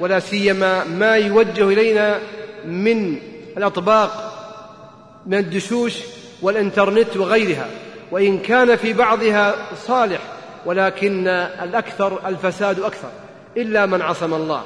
[0.00, 2.18] ولا سيما ما يوجه إلينا
[2.66, 3.16] من
[3.56, 4.32] الأطباق
[5.26, 5.94] من الدشوش
[6.42, 7.66] والإنترنت وغيرها.
[8.10, 9.54] وإن كان في بعضها
[9.86, 10.20] صالح
[10.66, 11.28] ولكن
[11.62, 13.08] الأكثر الفساد أكثر.
[13.56, 14.62] إلا من عصم الله.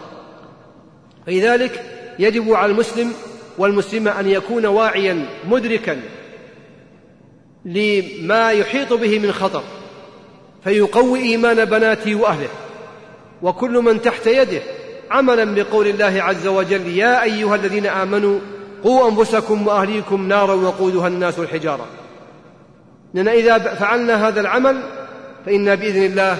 [1.28, 1.84] لذلك
[2.18, 3.12] يجب على المسلم
[3.58, 6.00] والمسلمة أن يكون واعيا مدركا
[7.64, 9.62] لما يحيط به من خطر
[10.64, 12.48] فيقوي إيمان بناته وأهله.
[13.42, 14.62] وكل من تحت يده
[15.10, 18.38] عملا بقول الله عز وجل يا أيها الذين آمنوا
[18.84, 21.86] قوا أنفسكم وأهليكم نارا وقودها الناس والحجارة
[23.14, 24.82] لأن إذا فعلنا هذا العمل
[25.46, 26.36] فإنا بإذن الله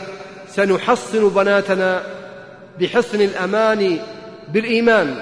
[0.48, 2.02] سنحصن بناتنا
[2.80, 3.98] بحصن الأمان
[4.52, 5.14] بالإيمان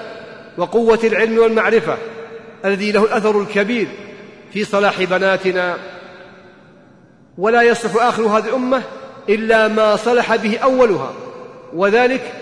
[0.57, 1.97] وقوة العلم والمعرفة
[2.65, 3.87] الذي له الأثر الكبير
[4.53, 5.77] في صلاح بناتنا.
[7.37, 8.81] ولا يصلح آخر هذه الأمة
[9.29, 11.13] إلا ما صلح به أولها
[11.73, 12.33] وذلك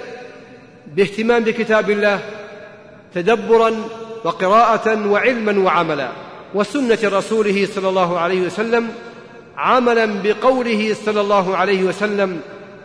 [0.96, 2.20] باهتمام بكتاب الله
[3.14, 3.72] تدبرا
[4.24, 6.10] وقراءة وعلما وعملا
[6.54, 8.90] وسنة رسوله صلى الله عليه وسلم
[9.58, 12.42] عملا بقوله صلى الله عليه وسلم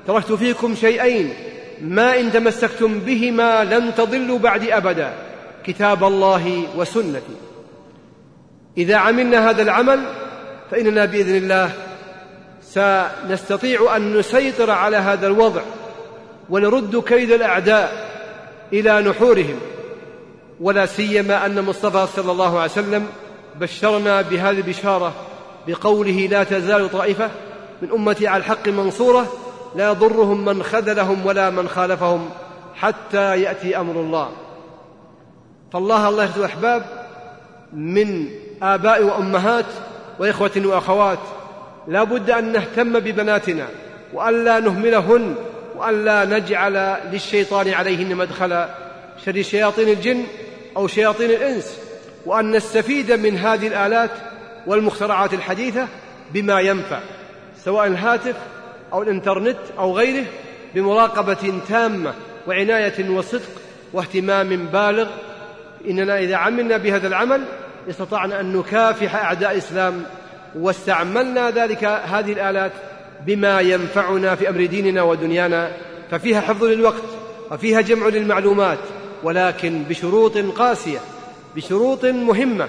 [0.07, 1.35] تركت فيكم شيئين
[1.83, 5.13] ما إن تمسكتم بهما لن تضلوا بعد أبدا.
[5.65, 7.37] كتاب الله وسنتي.
[8.79, 10.01] إذا عملنا هذا العمل
[10.71, 11.71] فإننا بإذن الله
[12.63, 15.63] سنستطيع أن نسيطر على هذا الوضع
[16.51, 18.09] ونرد كيد الأعداء
[18.73, 19.59] إلى نحورهم.
[20.61, 23.07] ولا سيما أن مصطفى صلى الله عليه وسلم
[23.61, 25.15] بشرنا بهذه البشارة
[25.69, 27.31] بقوله لا تزال طائفة
[27.83, 29.33] من أمتي على الحق منصورة
[29.75, 32.31] لا يضرهم من خذلهم ولا من خالفهم
[32.75, 34.31] حتى يأتي أمر الله.
[35.73, 36.85] فالله الله يخذ أحباب
[37.73, 38.29] من
[38.63, 39.67] آباء وأمهات
[40.19, 41.19] وإخوة وأخوات.
[41.89, 43.69] لا بد أن نهتم ببناتنا
[44.13, 45.35] وألا نهملهن
[45.77, 48.69] وألا نجعل للشيطان عليهن مدخلا.
[49.25, 50.25] شر شياطين الجن
[50.77, 51.79] أو شياطين الإنس.
[52.27, 54.11] وأن نستفيد من هذه الآلات
[54.67, 55.89] والمخترعات الحديثة
[56.33, 57.01] بما ينفع
[57.65, 58.35] سواء الهاتف
[58.93, 60.25] أو الإنترنت أو غيره
[60.75, 62.15] بمراقبة تامة
[62.47, 63.51] وعناية وصدق
[63.93, 65.09] واهتمام بالغ.
[65.89, 67.45] إننا إذا عملنا بهذا العمل
[67.91, 70.03] استطعنا أن نكافح أعداء الإسلام
[70.55, 72.73] واستعملنا ذلك هذه الآلات
[73.27, 75.71] بما ينفعنا في أمر ديننا ودنيانا
[76.11, 77.03] ففيها حفظ للوقت
[77.51, 78.79] وفيها جمع للمعلومات
[79.23, 80.99] ولكن بشروط قاسية
[81.57, 82.69] بشروط مهمة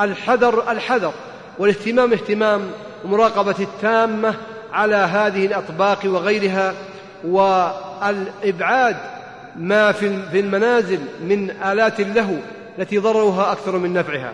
[0.00, 1.12] الحذر الحذر
[1.58, 2.70] والاهتمام اهتمام
[3.04, 4.34] ومراقبة التامة
[4.74, 6.74] على هذه الأطباق وغيرها
[7.24, 8.96] والإبعاد
[9.56, 12.34] ما في المنازل من آلات اللهو
[12.78, 14.32] التي ضررها أكثر من نفعها.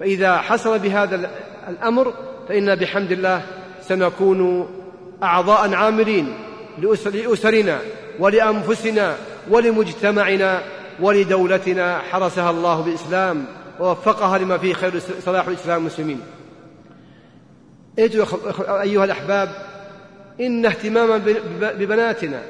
[0.00, 1.30] فإذا حصل بهذا
[1.68, 2.14] الأمر
[2.48, 3.42] فإنا بحمد الله
[3.82, 4.68] سنكون
[5.22, 6.34] أعضاء عاملين
[7.14, 7.78] لأسرنا
[8.18, 9.14] ولأنفسنا
[9.50, 10.62] ولمجتمعنا
[11.00, 11.98] ولدولتنا.
[11.98, 13.44] حرسها الله بالإسلام
[13.80, 15.88] ووفقها لما فيه خير صلاح الإسلام
[17.98, 19.48] المسلمين أيها الأحباب
[20.40, 21.22] إن اهتماما
[21.60, 22.42] ببناتنا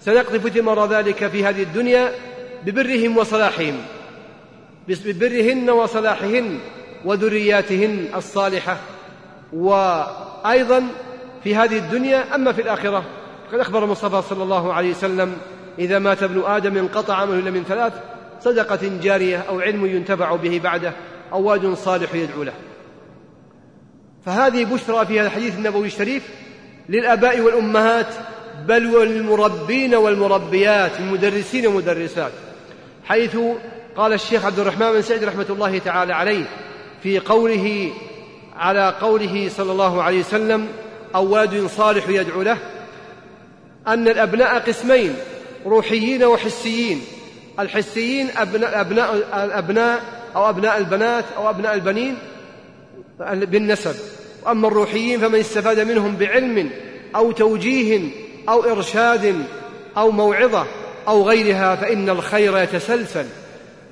[0.00, 2.12] سنقذف ثمر ذلك في هذه الدنيا
[2.66, 3.74] ببرهم وصلاحهم
[4.88, 6.58] ببرهن وصلاحهن
[7.04, 8.76] وذرياتهن الصالحة
[9.52, 10.86] وأيضا
[11.44, 13.04] في هذه الدنيا أما في الآخرة
[13.52, 15.36] قد أخبر المصطفى صلى الله عليه وسلم
[15.78, 17.92] إذا مات ابن آدم انقطع عمله إلا من ثلاث
[18.40, 20.92] صدقة جارية أو علم ينتفع به بعده
[21.32, 22.52] أو واد صالح يدعو له.
[24.28, 26.22] فهذه بشرى في هذا الحديث النبوي الشريف
[26.88, 28.06] للآباء والأمهات
[28.66, 32.32] بل والمربين والمربيات المدرسين والمدرسات.
[33.04, 33.36] حيث
[33.96, 36.44] قال الشيخ عبد الرحمن بن سعيد رحمة الله تعالى عليه
[37.02, 37.92] في قوله
[38.56, 40.68] على قوله صلى الله عليه وسلم
[41.14, 42.58] أو ولد صالح يدعو له
[43.86, 45.14] أن الأبناء قسمين
[45.66, 47.02] روحيين وحسيين.
[47.60, 49.14] الحسيين أبناء, أبناء
[49.44, 50.02] الأبناء
[50.36, 52.18] أو أبناء البنات أو أبناء البنين
[53.20, 54.17] بالنسب.
[54.46, 56.70] وأما الروحيين فمن استفاد منهم بعلم
[57.16, 58.00] أو توجيه
[58.48, 59.44] أو إرشاد
[59.96, 60.66] أو موعظة
[61.08, 63.26] أو غيرها فإن الخير يتسلسل.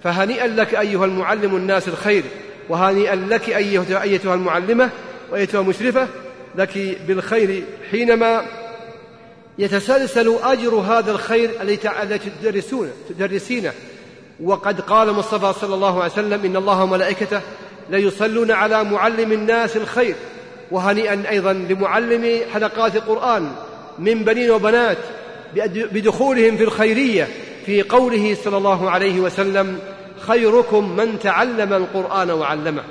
[0.05, 2.23] فهنيئا لك أيها المعلم الناس الخير
[2.69, 4.91] وهنيئا لك أيتها المعلمة
[5.33, 6.09] وأيتها المشرفة
[6.55, 8.47] لك بالخير حينما
[9.59, 13.73] يتسلسل أجر هذا الخير التي تدرسونه تدرسينه.
[14.41, 17.41] وقد قال مصطفى صلى الله عليه وسلم إن الله وملائكته
[17.91, 20.15] ليصلون على معلم الناس الخير.
[20.71, 23.53] وهنيئا أيضا لمعلم حلقات القرآن
[23.99, 24.99] من بنين وبنات
[25.67, 27.29] بدخولهم في الخيرية
[27.67, 29.79] في قوله صلى الله عليه وسلم
[30.21, 32.83] خيركم من تعلم القرآن وعلمه.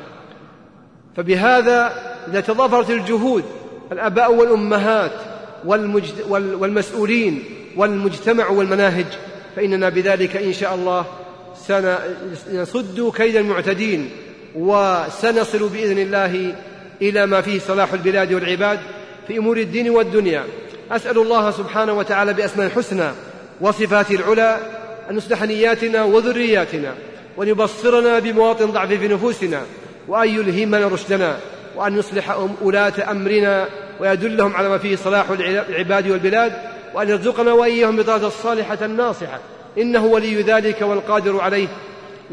[1.17, 1.93] فبهذا
[2.27, 3.43] إذا تضافرت الجهود
[3.91, 5.11] الآباء والأمهات
[6.35, 7.43] والمسؤولين
[7.75, 9.05] والمجتمع والمناهج
[9.55, 11.05] فإننا بذلك إن شاء الله
[11.55, 14.09] سنصد كيد المعتدين
[14.55, 16.55] وسنصل بإذن الله
[17.01, 18.79] إلى ما فيه صلاح البلاد والعباد
[19.27, 20.43] في أمور الدين والدنيا.
[20.91, 23.11] أسأل الله سبحانه وتعالى بأسماء الحسنى
[23.61, 24.59] وصفاته العلى
[25.09, 26.93] أن يصلح نياتنا وذرياتنا
[27.37, 29.61] وأن يبصرنا بمواطن ضعف في نفوسنا
[30.07, 31.37] وأن يلهمنا رشدنا
[31.75, 33.67] وأن يصلح ولاة أمرنا
[33.99, 35.29] ويدلهم على ما فيه صلاح
[35.69, 36.53] العباد والبلاد
[36.93, 39.39] وأن يرزقنا وإياهم بطاعة الصالحة الناصحة.
[39.77, 41.67] إنه ولي ذلك والقادر عليه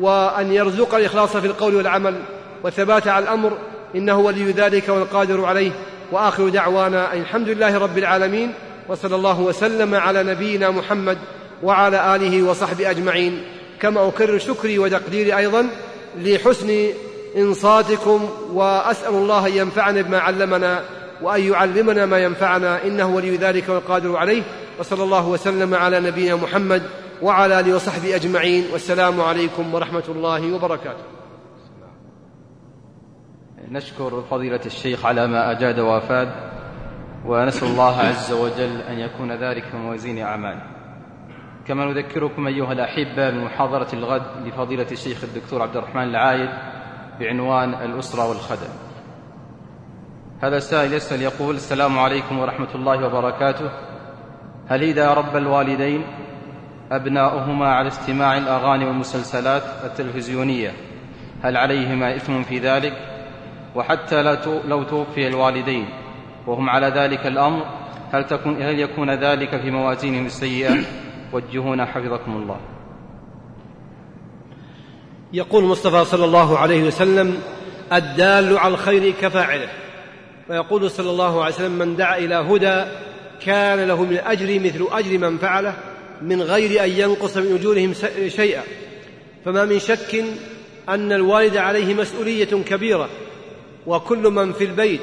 [0.00, 2.14] وأن يرزق الإخلاص في القول والعمل
[2.62, 3.58] والثبات على الأمر
[3.96, 5.70] إنه ولي ذلك والقادر عليه.
[6.12, 8.54] وآخر دعوانا أن الحمد لله رب العالمين
[8.88, 11.18] وصلى الله وسلم على نبينا محمد
[11.62, 13.42] وعلى آله وصحبه أجمعين.
[13.80, 15.68] كما أكرر شكري وتقديري أيضا
[16.18, 16.88] لحسن
[17.36, 20.82] إنصاتكم وأسأل الله أن ينفعنا بما علمنا
[21.22, 22.84] وأن يعلمنا ما ينفعنا.
[22.84, 24.42] إنه ولي ذلك والقادر عليه.
[24.78, 26.82] وصلى الله وسلم على نبينا محمد
[27.22, 28.66] وعلى آله وصحبه أجمعين.
[28.72, 31.21] والسلام عليكم ورحمة الله وبركاته.
[33.72, 36.28] نشكر فضيلة الشيخ على ما أجاد وأفاد
[37.26, 40.58] ونسأل الله عز وجل أن يكون ذلك في موازين أعمال.
[41.66, 46.50] كما نذكركم أيها الأحبة بمحاضرة الغد لفضيلة الشيخ الدكتور عبد الرحمن العايد
[47.20, 48.72] بعنوان الأسرة والخدم.
[50.42, 53.70] هذا السائل يسأل يقول السلام عليكم ورحمة الله وبركاته.
[54.68, 56.04] هل إذا رب الوالدين
[56.90, 60.72] أبناؤهما على استماع الأغاني والمسلسلات التلفزيونية
[61.42, 63.11] هل عليهما إثم في ذلك؟
[63.74, 64.22] وحتى
[64.68, 65.88] لو توفي الوالدين.
[66.46, 67.66] وهم على ذلك الأمر.
[68.12, 70.76] هل, تكون هل يكون ذلك في موازينهم السيئة؟
[71.32, 72.60] وجهونا حفظكم الله.
[75.32, 77.38] يقول المصطفى صلى الله عليه وسلم
[77.92, 79.68] الدال على الخير كفاعله.
[80.50, 82.84] ويقول صلى الله عليه وسلم من دعا إلى هدى
[83.40, 85.74] كان له من الأجر مثل أجر من فعله
[86.22, 87.94] من غير أن ينقص من أجورهم
[88.28, 88.62] شيئا.
[89.44, 90.24] فما من شك
[90.88, 93.08] أن الوالد عليه مسؤولية كبيرة.
[93.86, 95.00] وكل من في البيت.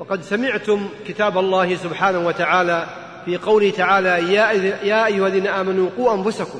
[0.00, 2.86] وقد سمعتم كتاب الله سبحانه وتعالى
[3.24, 6.58] في قوله تعالى يا, أيها الذين آمنوا قوا أنفسكم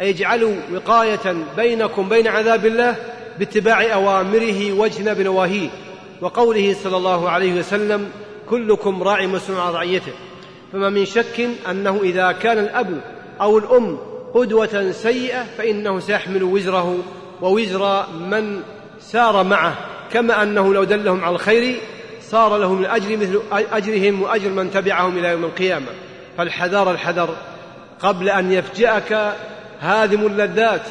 [0.00, 2.96] أي اجعلوا وقاية بينكم بين عذاب الله
[3.38, 5.68] باتباع أوامره واجتناب نواهيه.
[6.20, 8.10] وقوله صلى الله عليه وسلم
[8.50, 10.12] كلكم راع مسؤول عن رعيته.
[10.72, 13.00] فما من شك أنه إذا كان الأب
[13.40, 13.98] أو الأم
[14.34, 16.98] قدوة سيئة فإنه سيحمل وزره
[17.42, 18.60] ووزر من
[19.00, 19.78] سار معه.
[20.12, 21.76] كما أنه لو دلهم على الخير
[22.22, 25.86] صار لهم الأجر مثل أجرهم وأجر من تبعهم إلى يوم القيامة.
[26.38, 27.36] فالحذر الحذر
[28.00, 29.32] قبل أن يفجأك
[29.80, 30.82] هادم اللذات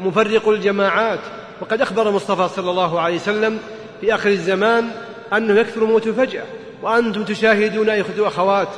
[0.00, 1.20] مفرق الجماعات.
[1.60, 3.58] وقد أخبر المصطفى صلى الله عليه وسلم
[4.00, 4.90] في آخر الزمان
[5.32, 6.44] أنه يكثر الموت فجأة.
[6.82, 8.68] وأنتم تشاهدون أيها الأخوات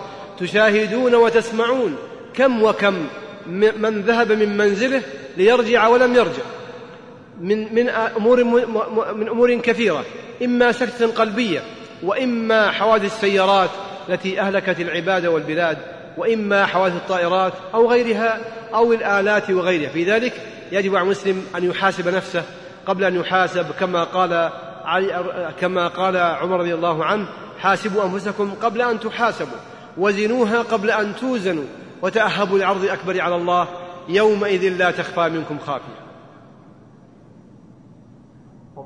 [0.41, 1.97] تشاهدون وتسمعون
[2.35, 3.07] كم وكم
[3.77, 5.03] من ذهب من منزله
[5.37, 6.43] ليرجع ولم يرجع.
[7.41, 8.45] من من أمور
[9.15, 10.05] من أمور كثيرة.
[10.45, 11.61] إما سكته قلبية
[12.03, 13.71] وإما حوادث السيارات
[14.09, 15.79] التي أهلكت العباد والبلاد
[16.17, 18.41] وإما حوادث الطائرات أو غيرها
[18.75, 19.89] أو الآلات وغيرها.
[19.89, 20.33] في ذلك
[20.73, 22.43] يجب على المسلم أن يحاسب نفسه
[22.87, 23.67] قبل أن يحاسب.
[23.81, 24.51] كما قال
[25.61, 27.29] كما قال عمر رضي الله عنه
[27.59, 29.59] حاسبوا أنفسكم قبل أن تحاسبوا
[29.99, 31.65] وزنوها قبل أن توزنوا
[32.03, 33.69] وتأهبوا لعرض الاكبر على الله
[34.09, 36.06] يومئذ لا تخفى منكم خافية.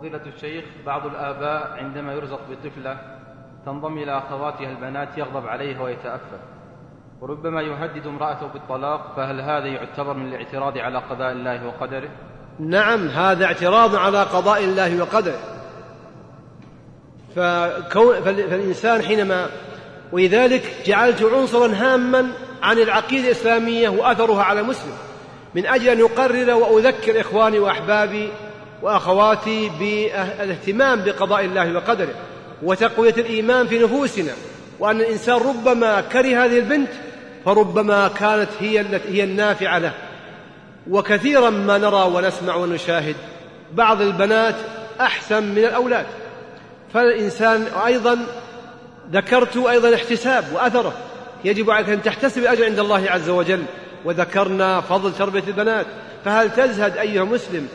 [0.01, 2.99] فضيلة الشيخ بعض الآباء عندما يرزق بطفلة
[3.67, 6.41] تنضم إلى أخواتها البنات يغضب عليها ويتأفف
[7.21, 12.09] وربما يهدد امرأته بالطلاق فهل هذا يعتبر من الاعتراض على قضاء الله وقدره؟
[12.59, 15.41] نعم هذا اعتراض على قضاء الله وقدره.
[17.37, 19.47] فكون فالإنسان حينما
[20.13, 22.33] ولذلك جعلت عنصرا هاما
[22.63, 24.95] عن العقيدة الإسلامية وأثرها على المسلم
[25.55, 28.31] من أجل أن أقرر وأذكر إخواني وأحبابي
[28.83, 32.15] وأخواتي بالاهتمام بقضاء الله وقدره
[32.63, 34.33] وتقوية الإيمان في نفوسنا
[34.79, 36.89] وأن الإنسان ربما كره هذه البنت
[37.45, 39.93] فربما كانت هي التي هي النافعة له.
[40.91, 43.17] وكثيرا ما نرى ونسمع ونشاهد
[43.73, 44.55] بعض البنات
[45.01, 46.07] أحسن من الأولاد.
[46.95, 48.19] فالإنسان أيضا
[49.13, 50.93] ذكرت أيضا احتساب وأثره.
[51.45, 53.63] يجب عليك أن تحتسب الأجر عند الله عز وجل
[54.05, 55.87] وذكرنا فضل تربية البنات.
[56.25, 57.69] فهل تزهد أيها مسلم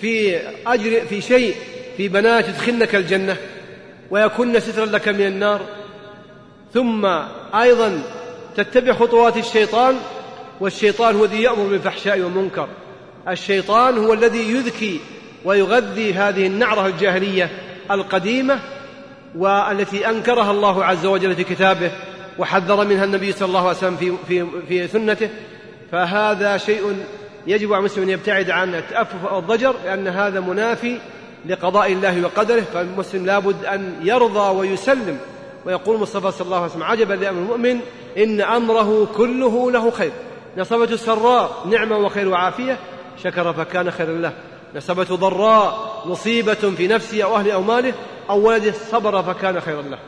[0.00, 1.54] في أجر في شيء
[1.96, 3.36] في بنات يدخلنك الجنة
[4.10, 5.60] ويكن سترا لك من النار.
[6.74, 7.06] ثم
[7.54, 8.02] أيضا
[8.56, 9.96] تتبع خطوات الشيطان
[10.60, 12.68] والشيطان هو الذي يأمر بالفحشاء والمنكر.
[13.28, 15.00] الشيطان هو الذي يذكي
[15.44, 17.50] ويغذي هذه النعرة الجاهلية
[17.90, 18.58] القديمة
[19.36, 21.90] والتي أنكرها الله عز وجل في كتابه
[22.38, 25.28] وحذر منها النبي صلى الله عليه وسلم في, في, في سنته.
[25.92, 26.96] فهذا شيء
[27.46, 30.98] يجب على المسلم أن يبتعد عن التأفف أو الضجر لأن هذا منافي
[31.46, 32.60] لقضاء الله وقدره.
[32.60, 35.18] فالمسلم لابد أن يرضى ويسلم.
[35.66, 37.80] ويقول المصطفى صلى الله عليه وسلم عجبا لأمر المؤمن
[38.18, 40.12] إن أمره كله له خير.
[40.56, 42.78] نصبته سراء نعمة وخير وعافية.
[43.22, 44.32] شكر فكان خيرا له.
[44.74, 47.94] نسبته ضراء مصيبة في نفسه أو أهله أو ماله.
[48.30, 49.98] أو ولده صبر فكان خيرا له.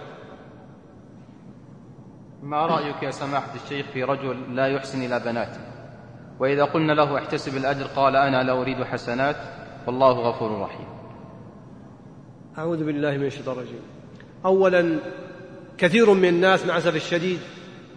[2.43, 5.74] ما رأيك يا سماحة الشيخ في رجل لا يحسن إلى بناته؟
[6.41, 9.37] وإذا قلنا له احتسب الأجر قال أنا لا أريد حسنات
[9.87, 10.87] والله غفور رحيم.
[12.59, 13.81] أعوذ بالله من الشيطان الرجيم.
[14.45, 14.99] أولا
[15.79, 17.39] كثير من الناس مع الأسف الشديد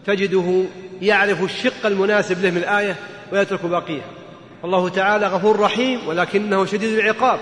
[0.06, 0.64] تجده
[1.02, 2.96] يعرف الشق المناسب له من الآية
[3.32, 4.10] ويترك باقيها.
[4.64, 7.40] الله تعالى غفور رحيم ولكنه شديد العقاب.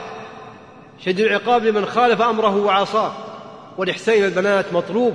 [1.00, 3.14] شديد العقاب لمن خالف أمره وعصاه.
[3.78, 5.14] والإحسان إلى البنات مطلوب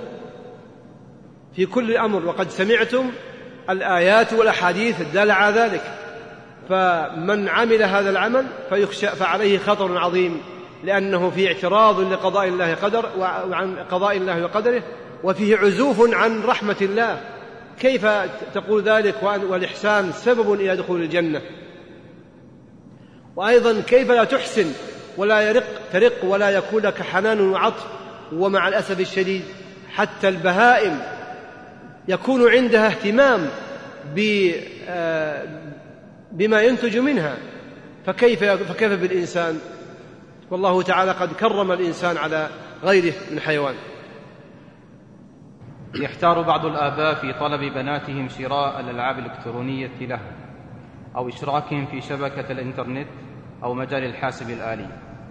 [1.56, 2.26] في كل أمر.
[2.26, 3.10] وقد سمعتم
[3.70, 5.82] الآيات والأحاديث الدالة على ذلك.
[6.68, 10.40] فمن عمل هذا العمل فيخشى فعليه خطر عظيم
[10.84, 14.82] لأنه في اعتراض لقضاء الله قدر وعن قضاء الله وقدره
[15.24, 17.20] وفيه عزوف عن رحمة الله.
[17.80, 18.06] كيف
[18.54, 21.42] تقول ذلك والإحسان سبب إلى دخول الجنة؟
[23.36, 24.72] وأيضا كيف لا تحسن
[25.16, 27.86] ولا يرق ترق ولا يكون لك حنان وعطف
[28.32, 29.42] ومع الأسف الشديد
[29.94, 31.02] حتى البهائم
[32.08, 33.48] يكون عندها اهتمام
[34.88, 35.44] آه،
[36.32, 37.36] بما ينتج منها.
[38.06, 39.58] فكيف فكيف بالإنسان؟
[40.50, 42.48] والله تعالى قد كرم الإنسان على
[42.82, 43.74] غيره من حيوان.
[45.94, 50.32] يحتار بعض الآباء في طلب بناتهم شراء الألعاب الإلكترونية لهم
[51.16, 53.08] أو إشراكهم في شبكة الإنترنت
[53.62, 54.86] أو مجال الحاسب الآلي.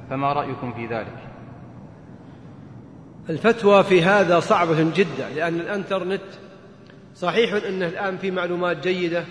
[0.10, 1.30] فما رأيكم في ذلك؟
[3.30, 6.22] الفتوى في هذا صعبة جدا لأن الإنترنت
[7.20, 9.24] صحيح أنه الآن فيه معلومات جيدة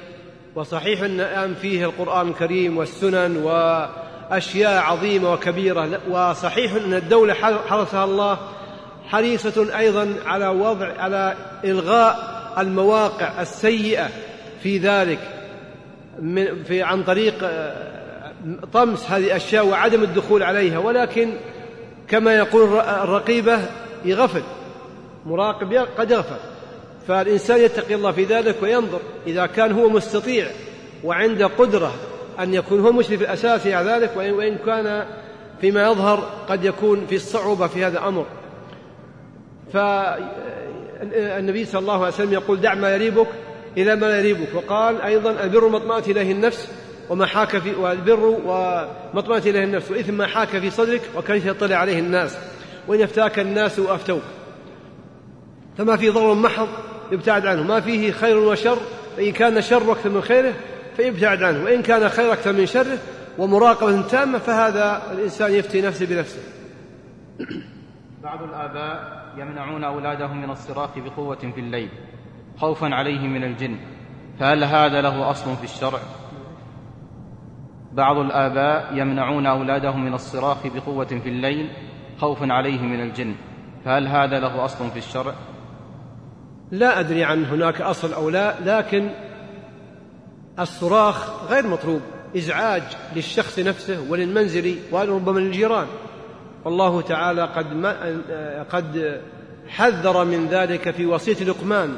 [0.54, 7.34] وصحيح أن الآن فيه القرآن الكريم والسنن وأشياء عظيمة وكبيرة وصحيح أن الدولة
[7.68, 8.38] حرسها الله
[9.06, 12.16] حريصة أيضا على وضع على إلغاء
[12.58, 14.08] المواقع السيئة
[14.62, 15.18] في ذلك
[16.64, 17.50] في عن طريق
[18.72, 21.32] طمس هذه الأشياء وعدم الدخول عليها ولكن
[22.08, 23.58] كما يقول الرقيبة
[24.04, 24.42] يغفل
[25.26, 26.57] مراقب قد يغفل.
[27.08, 30.46] فالإنسان يتقي الله في ذلك وينظر إذا كان هو مستطيع
[31.04, 31.94] وعنده قدرة
[32.38, 35.06] أن يكون هو مشرف الأساسي على ذلك وإن كان
[35.60, 38.26] فيما يظهر قد يكون في الصعوبة في هذا الأمر.
[39.72, 43.28] فالنبي صلى الله عليه وسلم يقول دع ما يريبك
[43.76, 44.54] إلى ما لا يريبك.
[44.54, 46.68] وقال أيضا البر ما إليه النفس
[47.10, 48.20] وما حاك في والبر
[49.14, 52.38] وما إليه النفس وإثم ما حاك في صدرك وكان يطلع عليه الناس
[52.88, 54.22] وإن أفتاك الناس وأفتوك
[55.78, 56.68] فما في ضرر محض
[57.12, 57.62] يبتعد عنه.
[57.62, 58.78] ما فيه خير وشر
[59.16, 60.54] فإن كان شر أكثر من خيره
[60.96, 61.64] فيبتعد عنه.
[61.64, 62.98] وإن كان خير أكثر من شره
[63.38, 66.40] ومراقبة تامة فهذا الإنسان يفتي نفسه بنفسه.
[68.22, 71.88] بعض الآباء يمنعون أولادهم من الصراخ بقوة في الليل
[72.56, 73.76] خوفا عليهم من الجن.
[74.40, 75.98] فهل هذا له أصل في الشرع؟
[77.92, 81.70] بعض الآباء يمنعون أولادهم من الصراخ بقوة في الليل
[82.18, 83.34] خوفا عليهم من الجن.
[83.84, 85.34] فهل هذا له أصل في الشرع؟
[86.70, 89.10] لا أدري عن هناك أصل أو لا لكن
[90.60, 92.00] الصراخ غير مطلوب
[92.36, 92.82] إزعاج
[93.16, 95.86] للشخص نفسه وللمنزل وربما للجيران.
[96.64, 98.16] والله تعالى قد ما
[98.70, 99.20] قد
[99.68, 101.96] حذر من ذلك في وصية لقمان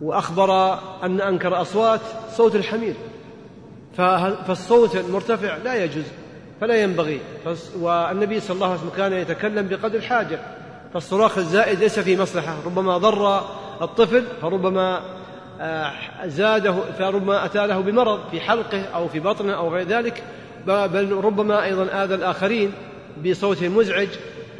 [0.00, 2.94] وأخبر أن أنكر أصوات صوت الحمير.
[4.46, 6.04] فالصوت المرتفع لا يجوز
[6.60, 7.20] فلا ينبغي.
[7.80, 10.40] والنبي صلى الله عليه وسلم كان يتكلم بقدر الحاجة
[10.96, 13.40] فالصراخ الزائد ليس فيه مصلحة ربما ضر
[13.82, 15.00] الطفل فربما
[15.60, 15.92] آه،
[16.26, 20.22] زاده فربما أتى له بمرض في حلقه أو في بطنه أو غير ذلك
[20.66, 22.72] بل ربما أيضا آذى الآخرين
[23.26, 24.08] بصوت مزعج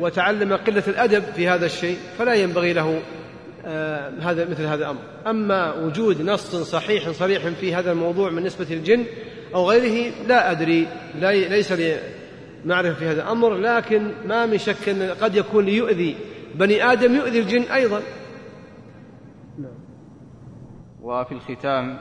[0.00, 3.02] وتعلم قلة الأدب في هذا الشيء فلا ينبغي له
[3.66, 5.00] آه، هذا مثل هذا الأمر.
[5.26, 9.04] أما وجود نص صحيح صريح في هذا الموضوع من نسبة الجن
[9.54, 10.86] أو غيره لا أدري
[11.48, 11.98] ليس لي
[12.66, 16.16] معرفة في هذا الأمر لكن ما من شك أن قد يكون ليؤذي
[16.54, 18.02] بني آدم يؤذي الجن أيضا.
[21.00, 21.98] وفي الختام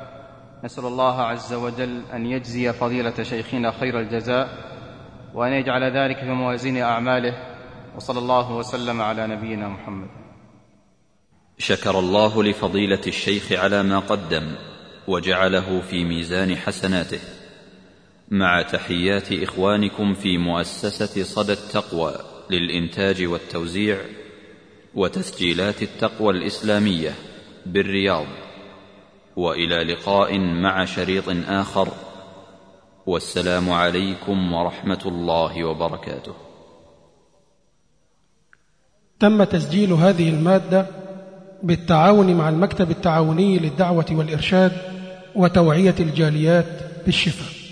[0.63, 4.49] نسأل الله عز وجل أن يجزي فضيلة شيخنا خير الجزاء
[5.33, 7.33] وأن يجعل ذلك في موازين أعماله
[7.95, 10.07] وصلى الله وسلم على نبينا محمد.
[11.57, 14.55] شكر الله لفضيلة الشيخ على ما قدم
[15.07, 17.34] وجعله في ميزان حسناته.
[18.29, 22.15] مع تحيات إخوانكم في مؤسسة صدى التقوى
[22.49, 23.97] للإنتاج والتوزيع
[24.95, 27.13] وتسجيلات التقوى الإسلامية
[27.65, 28.25] بالرياض.
[29.35, 31.89] وإلى لقاء مع شريط آخر.
[33.05, 36.33] والسلام عليكم ورحمة الله وبركاته.
[39.19, 40.87] تم تسجيل هذه المادة
[41.63, 44.71] بالتعاون مع المكتب التعاوني للدعوة والإرشاد
[45.35, 46.65] وتوعية الجاليات
[47.05, 47.64] بالشفاء.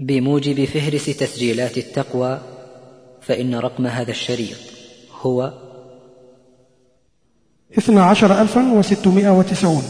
[0.00, 2.40] بموجب فهرس تسجيلات التقوى
[3.20, 4.56] فإن رقم هذا الشريط
[5.22, 5.52] هو
[7.78, 9.82] 12690